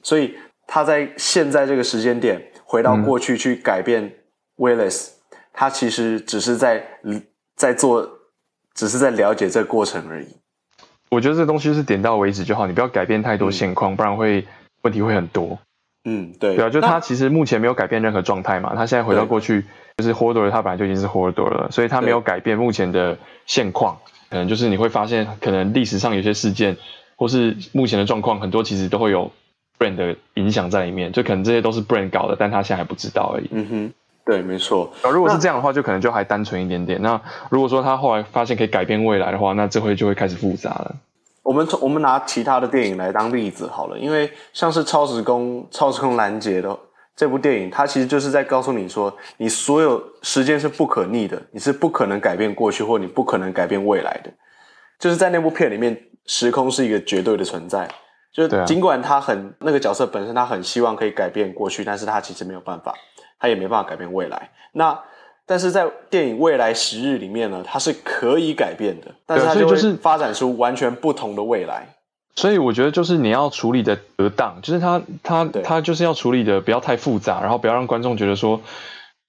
[0.00, 0.32] 所以
[0.68, 2.40] 他在现在这个时间点
[2.76, 4.04] 回到过去去改变
[4.58, 4.90] 嗯、
[5.54, 6.84] 他其实只是在
[7.56, 8.06] 在做，
[8.74, 10.26] 只是在了解这个过程而已。
[11.08, 14.46] 我觉得这东西是点到为止就好，你不要改变太多现况，嗯、不然会
[14.82, 15.58] 问题会很多。
[16.04, 19.64] 嗯，对，对啊，就他其实目前没有改变任何状态嘛，他现在回到过去。
[19.96, 23.16] 就是 Hodor 他本来就已经是 Hodor 了，所以他没有改变目前的
[23.46, 23.96] 现况。
[24.28, 26.76] 可能就是你会发现，可能历史上有些事件，
[27.16, 29.32] 或是目前的状况，很多其实都会有
[29.78, 31.12] Bran 的影响在里面。
[31.12, 33.48] 就可能这些都是 brand 搞的，但他现在还不知道而已。
[33.50, 33.92] 嗯哼，
[34.24, 34.92] 对，没错。
[35.12, 37.00] 如果是这样的话，就可能就还单纯一点点。
[37.02, 37.20] 那
[37.50, 40.94] 如果说他后来发现可以改变未来的话，那这会就会开始复杂了。
[41.42, 46.76] 我们从我们拿其他的电影来当例子好了，因为像是超时空超时空拦截的。
[47.14, 54.30] 这部电影它其实就是在告诉你说，你所有时间是不可逆的，你是不可能改变过去，或你不可能改变未来的。
[54.98, 55.96] 就是在那部片里面，
[56.26, 57.88] 时空是一个绝对的存在。
[58.36, 62.94] 就尽管他很那个角色本身，他很希望可以改变过去，但是他其实没有办法，
[63.40, 64.50] 他也没办法改变未来。
[64.72, 64.98] 那
[65.46, 71.86] 但是在电影《未来十日》里面呢，它是可以改变的，但是它就是发展出完全不同的未来。
[72.34, 78.60] 所以我觉得就是你要处理的得当，就是他他他就是要处理的不要太复杂，然后不要让观众觉得说，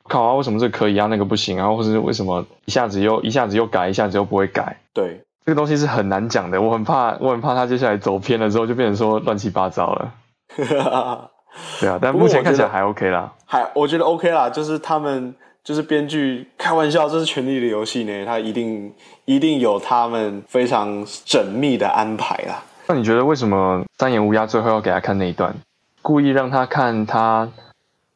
[0.04, 4.78] 靠啊，为什么这个可以啊，那个不行啊，或者是为什么一下子又一下子又改，一下子又不会改？
[4.94, 10.12] 对，这个东西是很难讲的，我很怕，我很怕他接下来走偏了之后就变成说乱七八糟了。
[11.80, 15.34] 对啊，但目前看起来还 OK 啦，还我觉得 OK 啦，就是他们
[15.64, 18.94] 就是编剧开玩笑，这是权力的游戏呢，他一定
[19.24, 22.62] 一定有他们非常缜密的安排啦。
[22.88, 25.56] 那你觉得为什么三眼乌鸦最后要给他看那一段，
[26.02, 27.48] 故意让他看他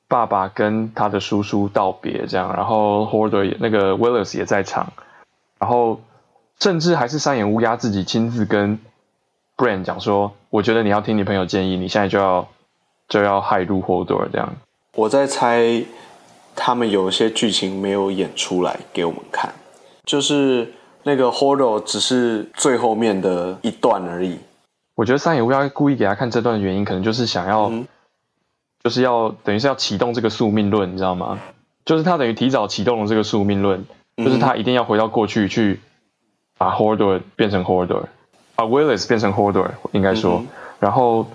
[0.10, 4.92] 爸爸跟他的叔叔道别这样，然后 Hodor 那个 Willis 也在场，
[5.60, 6.02] 然后
[6.62, 8.80] 甚至还是三眼乌鸦自己亲自跟
[9.58, 12.48] Bran 讲说，我觉得你要听你朋友建议，你现在就要
[13.10, 14.54] 就要害入 Hodor 这样。
[14.96, 15.84] 我在猜。
[16.54, 19.54] 他们有一些剧情没有演出来给我们看，
[20.04, 24.38] 就是那个 Hodor 只是最后面的一段而已。
[24.96, 27.88] 我觉得三眼乌鸦故意给他看这段的原因，可能就是想要，嗯、
[28.84, 31.40] 就是要等于是要启动这个宿命论，你知道吗？
[31.86, 33.86] 就是他等于提早启动了这个宿命论，
[34.18, 35.80] 就是他一定要回到过去去
[36.62, 38.04] 把 Hodor 变成 Hodor，
[38.56, 40.48] 把 Willis 变成 Hodor，应该说，嗯、
[40.80, 41.26] 然后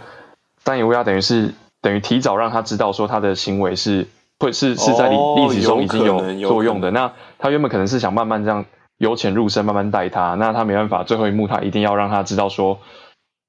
[0.65, 4.07] 三眼乌鸦等于是等于提早让他知道说他的行为是。
[4.39, 6.91] 会是是在历历史中已经有作用的。
[6.91, 8.67] 那他原本可能是想慢慢这样
[8.99, 10.35] 由浅入深，慢慢带他。
[10.35, 12.79] 那他没办法，最后一幕他一定要让他知道说，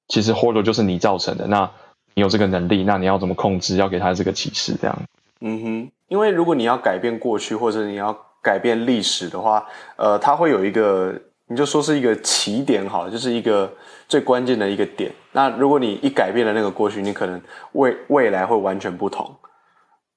[0.07, 1.45] 其实 Hodor 就是你造成的。
[1.45, 1.69] 那
[2.13, 3.75] 你有这个能力，那你要怎么控制？
[3.75, 4.97] 要给他这个启示，这样。
[5.41, 9.65] 嗯哼，因为如果你要改变过去，或者你要改变历史的话，
[9.97, 11.13] 呃，他会有一个，
[11.49, 13.71] 你就说是一个起点好了，就是一个
[14.07, 15.11] 最关键的一个点。
[15.31, 17.41] 那如果你一改变了那个过去，你可能
[17.73, 19.33] 未未来会完全不同。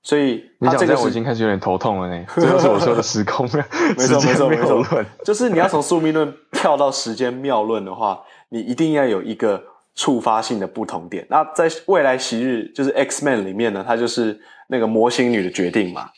[0.02, 2.24] 所以你讲这个我已经开始有点头痛了呢。
[2.34, 3.46] 这就是我说的时空
[3.96, 9.62] 没错没错没错，就是你要从宿命论跳到时间谬论的话，你一定要有一个
[9.94, 11.26] 触发性的不同点。
[11.28, 16.08] 那在未来昔日就是 X-Men 里面呢，它就是那个魔形女的决定嘛，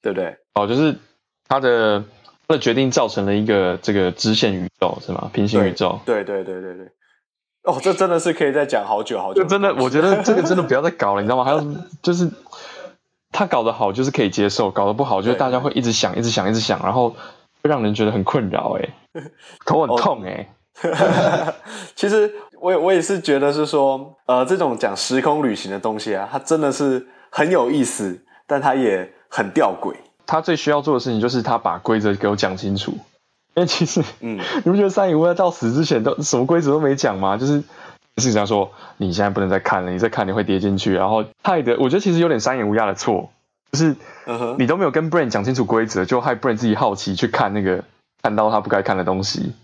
[0.00, 0.36] 对不对？
[0.54, 0.96] 哦，就是
[1.48, 2.04] 他的
[2.52, 5.30] 他的决定造成了一个这个支线宇宙是吗？
[5.32, 5.98] 平行宇宙？
[6.04, 6.86] 对对对对对。
[7.64, 9.42] 哦，这真的是可以再讲好久好久。
[9.44, 11.44] 真的，我觉得这个真的不要再搞了，你知道吗？
[11.44, 11.64] 还有
[12.02, 12.30] 就是。
[13.34, 17.08] 他搞得好就是可以接受，搞得不好就是大家会一直想、一直想、一直想，然后
[17.62, 18.86] 会让人觉得很困扰，哎，
[19.64, 20.46] 头很痛，哎。
[21.96, 22.30] 其实
[22.60, 29.94] 我我也是觉得是说，呃，这种讲时空旅行的东西啊，它真的是很有意思，但它也很吊诡。
[30.26, 32.92] 他最需要做的事情就是他把规则给我讲清楚，
[33.54, 37.36] 因为其实，嗯，你不觉得三影屋在到死之前都什么规则都没讲吗？
[37.36, 37.62] 就是。
[38.18, 43.30] 是这样说，你现在不能再看了，你再看你会跌进去，然后害得我觉得其实有点三眼乌鸦的错，
[43.72, 43.96] 就是
[44.58, 47.84] 你都没有跟 Brain 讲清楚规则，就害 Brain 自己好奇去看那个
[48.22, 49.54] 看到他不该看的东西，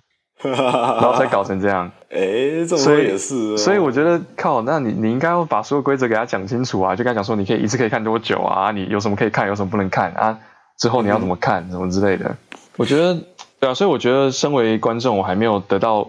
[0.49, 1.91] 然后才搞成这样。
[2.11, 10.39] 哎、欸，这么说也是、哦，所以我觉得靠，那你你应该要把所有规则给他讲清楚啊，就跟他讲说你可以一次可以看多久啊，你有什么可以看，有什么不能看啊，
[10.78, 12.36] 之后你要怎么看，什么之类的。
[12.76, 13.18] 我觉得
[13.61, 16.09] 对啊，所以我觉得身为观众，我还没有得到。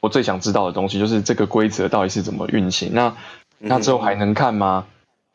[0.00, 2.90] 我最想知道的东西就是这个规则到底是怎么运行。
[2.92, 3.12] 那
[3.58, 4.84] 那之后还能看吗？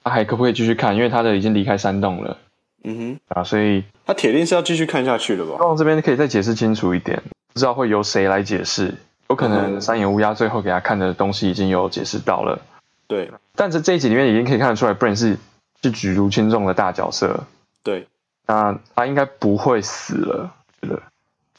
[0.05, 0.95] 他还可不可以继续看？
[0.95, 2.37] 因为他的已经离开山洞了。
[2.85, 5.57] 嗯哼，啊，所以他铁定是要继续看下去的吧？
[5.57, 7.21] 希望这边可以再解释清楚一点，
[7.53, 8.95] 不知道会由谁来解释？
[9.29, 12.59] 有可能三眼乌鸦最后给他看的东西已经有解释到了。
[13.07, 15.37] 对，但是这一集里面已经可以看得出来，Bran 是
[15.81, 17.43] 是举足轻重的大角色。
[17.83, 18.07] 对，
[18.47, 20.51] 那他应该不会死了，
[20.81, 21.01] 觉得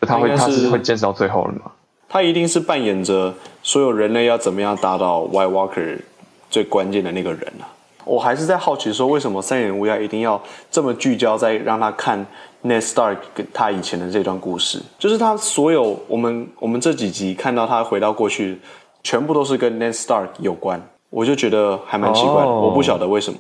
[0.01, 1.73] 就他会他，他是会坚持到最后了吗？
[2.09, 6.01] 他一定是扮演着所有人类要怎么样达到 White Walker
[6.49, 7.67] 最关键的那个人啊！
[8.05, 10.41] 我还是在好奇说，为什么三眼乌鸦一定要
[10.71, 12.25] 这么聚焦在让他看
[12.63, 14.81] Ned Stark 跟他以前的这段故事？
[14.99, 18.61] 就是他所有我们我们这几集看到他回到过去，
[19.03, 20.81] 全部都是跟 Ned Stark 有关，
[21.11, 22.49] 我就觉得还蛮奇怪的。
[22.49, 22.65] Oh.
[22.65, 23.39] 我不晓得为什么，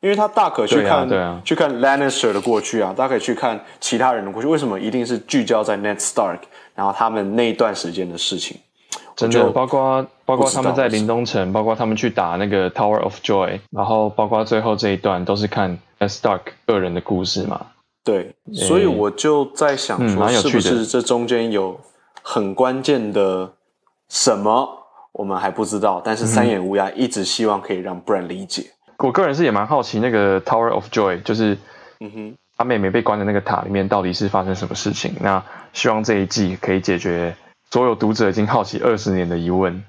[0.00, 6.38] 因为他大可去看、对啊啊、去看 Lannister 的过去啊，大可以去看其他人的过去，为什么一定是聚焦在 Ned Stark？
[6.74, 8.56] 然后他们那一段时间的事情，
[9.14, 10.04] 真的包括
[10.36, 17.66] 包括他们在临冬城，包括他们去打那个 Tower of Joy，然后包括最后这一段都是看 Stark 个人的故事嘛。
[18.04, 21.78] 对，所以我就在想说，是不是这中间有
[22.22, 23.52] 很关键的
[24.08, 24.68] 什么，
[25.12, 26.00] 我们还不知道。
[26.04, 28.70] 但是三眼乌鸦一直希望可以让 Bran 理解。
[28.98, 31.56] 我个人是也蛮好奇那个 Tower of Joy，就是
[32.00, 32.34] 嗯哼。
[32.54, 35.12] 他妹妹被关在那个塔里面，到底是发生什么事情？
[35.20, 37.34] 那希望这一季可以解决
[37.70, 39.82] 所有读者已经好奇二十年的疑问。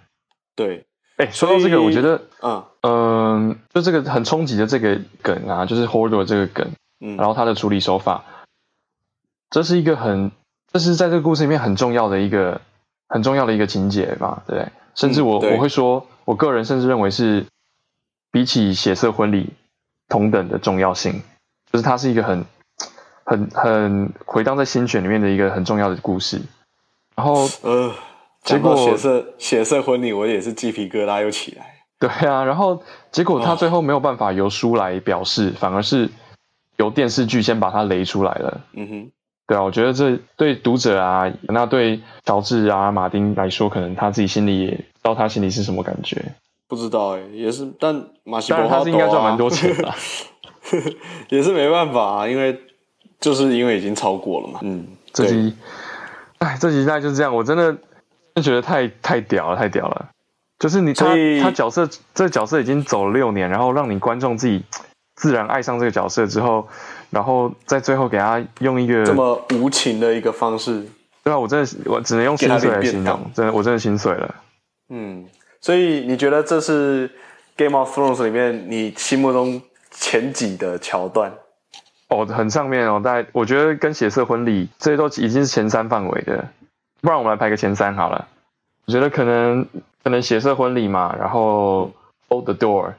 [0.56, 0.86] 对，
[1.18, 8.24] 哎、欸，说到这个，我觉得，嗯嗯、呃，就这个很冲击的这个梗啊，就是 Hodor 这个梗，嗯，然后他的处理手法，
[9.50, 10.32] 这是一个很，
[10.72, 12.62] 这是在这个故事里面很重要的一个
[13.08, 14.68] 很重要的一个情节吧，对？
[14.96, 17.46] 甚至我、嗯、我会说，我个人甚至认为是
[18.32, 19.50] 比起血色婚礼
[20.08, 21.22] 同等的重要性，
[21.72, 22.46] 就是它是一个很。
[23.26, 26.42] 很很回荡在心弦里面的一个很重要的故事，
[27.16, 27.96] 然后呃，
[28.44, 31.66] 结果血色血色婚礼，我也是鸡皮疙瘩又起来。
[32.00, 36.10] 对啊，然后结果他最后没有办法由书来表示，哦、反而是
[36.78, 38.62] 由电视剧先把他雷出来了。
[38.74, 39.12] 嗯哼，
[39.48, 46.22] 对啊，我觉得这对读者啊，那对乔治啊、马丁来说，可能他自己心里也知道他心里是什么感觉。
[46.68, 49.94] 不知道哎、欸，也是，但马西伯他是应该赚蛮多钱的，
[51.30, 52.60] 也是没办法啊，因为
[53.20, 54.60] 就是因为已经超过了嘛。
[54.64, 55.56] 嗯，这集，
[56.40, 57.80] 哎，这集大概就是这样，我真的就
[58.42, 60.10] 觉得太太屌了，太屌了。
[60.60, 61.06] 就是你他
[61.42, 64.64] 他角色这个角色已经走了六年，然后让你观众自己
[65.16, 66.68] 自然爱上这个角色之后，
[67.10, 70.86] 然后在最后给他用一个这么无情的一个方式，
[71.24, 74.36] 对啊，我真的我只能用心碎来形容，真的我真的心碎了。
[74.90, 75.26] 嗯，
[75.60, 77.10] 所以你觉得这是
[77.58, 79.62] 《Game of Thrones》里面你心目中
[79.92, 81.32] 前几的桥段？
[82.08, 86.48] 哦，很上面哦，大概我觉得跟血色婚礼这些都已经是前三范围的，
[87.04, 88.28] 不然我们来排个前三好了。
[88.88, 89.68] 我觉得可能。
[90.04, 91.90] 可能血色婚礼嘛，然后
[92.28, 92.96] Hold the Door，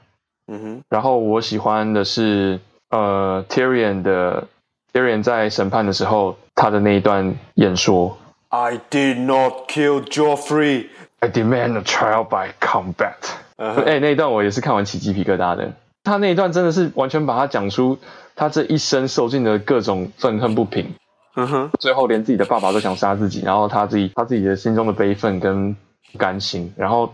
[0.47, 4.49] 嗯哼，然后我喜欢的是呃 Tyrion 的
[4.91, 8.17] Tyrion 在审判的时候他的那一段演说
[8.49, 10.87] ，I did not kill Joffrey,
[11.19, 13.35] I demand a trial by combat。
[13.57, 13.85] 哎、uh huh.
[13.85, 15.73] 欸，那一段我也是看完起鸡皮疙瘩的，
[16.05, 17.99] 他那一段真的是完全把他讲出
[18.35, 20.95] 他这一生受尽的各种愤恨不平，
[21.37, 21.71] 嗯哼、uh，huh.
[21.81, 25.79] 最后连自己的爸爸都想杀自己，然后他自己他自己的心中的悲愤跟不。
[26.17, 27.13] 甘心，然后，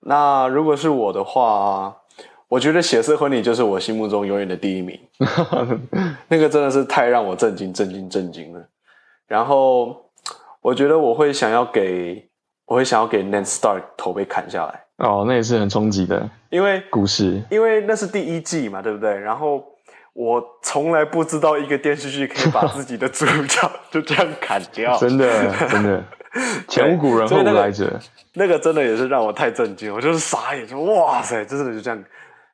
[0.00, 1.96] 那如果是我的话，
[2.46, 5.00] 我觉得血色婚礼就是我心目中永远的第一名。
[6.28, 8.62] 那个真的是太让我震惊、震惊、震惊了。
[9.26, 9.96] 然后，
[10.60, 12.28] 我觉得我会想要给，
[12.66, 14.84] 我会想要给 Ned Stark 头被砍下来。
[14.98, 19.18] 哦，那也是很冲击的，因为故事，因为那是第一季嘛，对不对？
[19.18, 19.64] 然后
[20.14, 26.04] 我从来不知道一个电视剧可以把自己的主角就这样砍掉， 真的，真的。
[26.68, 27.98] 前无古人后无来者，
[28.34, 32.04] 那个真的也是让我太震惊，我就是傻眼，就哇塞，真的就这样。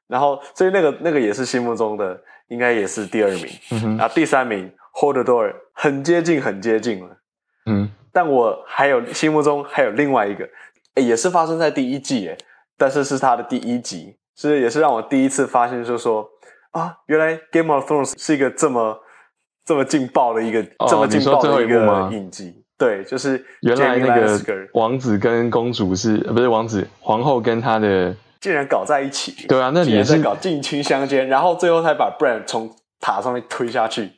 [0.06, 3.48] 然后，所以那个那个也是心目中的，应该也是第二名。
[3.72, 7.16] 嗯、哼然后第三名 Hold the Door 很接近，很接近了。
[7.66, 10.48] 嗯，但我还有心目中还有另外一个，
[10.94, 12.36] 也是发生在第一季，哎，
[12.78, 16.26] 但是是他的第一集，是也是让我第一次发现，就是说
[16.74, 19.00] 啊，原来 Game of Thrones 是一个这么
[19.64, 22.62] 这么劲爆的一个，哦、这么劲爆的一个影集。
[22.76, 24.38] 对，就是原来那个
[24.74, 29.46] 王子跟公主是不是王子皇后跟他的竟然搞在一起？
[29.46, 34.10] 对啊，那里也是搞近亲相奸，然后最后才把 Bran 从塔上面推下去。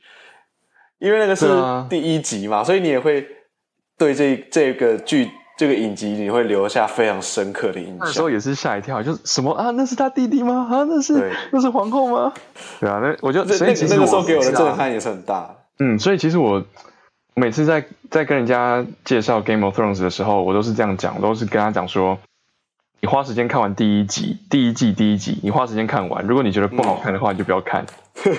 [0.99, 1.47] 因为那个是
[1.91, 3.29] 第一集嘛，啊、所以你也会
[3.99, 7.99] 对这这个剧这个影集你会留下非常深刻的印象。
[8.01, 9.71] 那时候也是吓一跳，就是什么啊？
[9.71, 10.69] 那是他弟弟吗？
[10.71, 12.33] 啊，那是那是皇后吗？
[12.81, 15.55] 对啊，那我就所以其实那个时候给我的震撼也是很大。
[15.79, 16.63] 嗯，所以其实我。
[17.39, 22.19] 每次在在跟人家介绍《Game of Thrones》的时候，我都是这样讲，都是跟他讲说，
[23.03, 27.85] 你花时间看完第一集、第一季第一集，你花时间看完，如果你觉得不好看的话，你就不要看。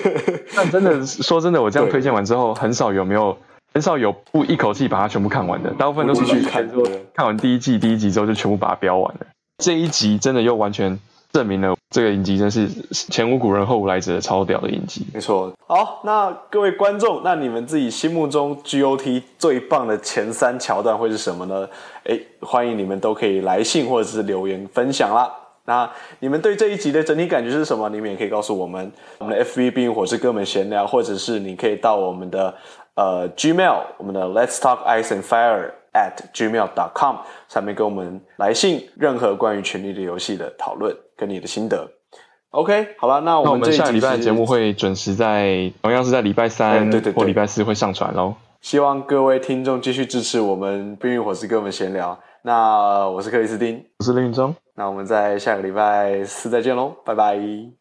[0.56, 3.38] 但真的说真的，我这样推荐完之后，很少有没有
[3.74, 6.68] 很少有不一口气把它全部看完的，大部分都是去看，
[7.14, 9.26] 看完第一季第一集之后就全部把它飙完了。
[9.58, 10.98] 这一集真的又完全。
[11.30, 15.06] 证明了这个影集真是前无古人后无来者的超屌的影集。
[15.12, 15.52] 没错。
[15.66, 21.68] 好，那各位观众，那你们自己心目中 GOT 最棒的前三桥段会是什么呢？
[22.04, 25.30] 诶，欢迎你们都可以来信或者是留言分享啦。
[25.66, 25.88] 那
[26.20, 27.90] 你们对这一集的整体感觉是什么？
[27.90, 28.90] 你们也可以告诉我们。
[29.18, 32.54] 我们的 FB 冰与火之歌们闲聊，或者是你可以到我们的
[32.98, 35.70] 呃 Gmail，我们的 Let's Talk Ice and Fire。
[35.94, 37.16] at gmail.com
[37.48, 41.90] 上面给我们来信，任何关于《权力的游戏》的讨论跟你的心得。
[42.50, 48.34] OK，好了，那我们这下礼拜的节目会准时在同样是在礼拜三或礼拜四会上传喽。
[48.60, 52.16] 希望各位听众继续支持我们《冰与火之歌》们闲聊。
[52.42, 57.68] 那我是克里斯汀，我是林允中，那我们在下个礼拜四再见喽，拜拜。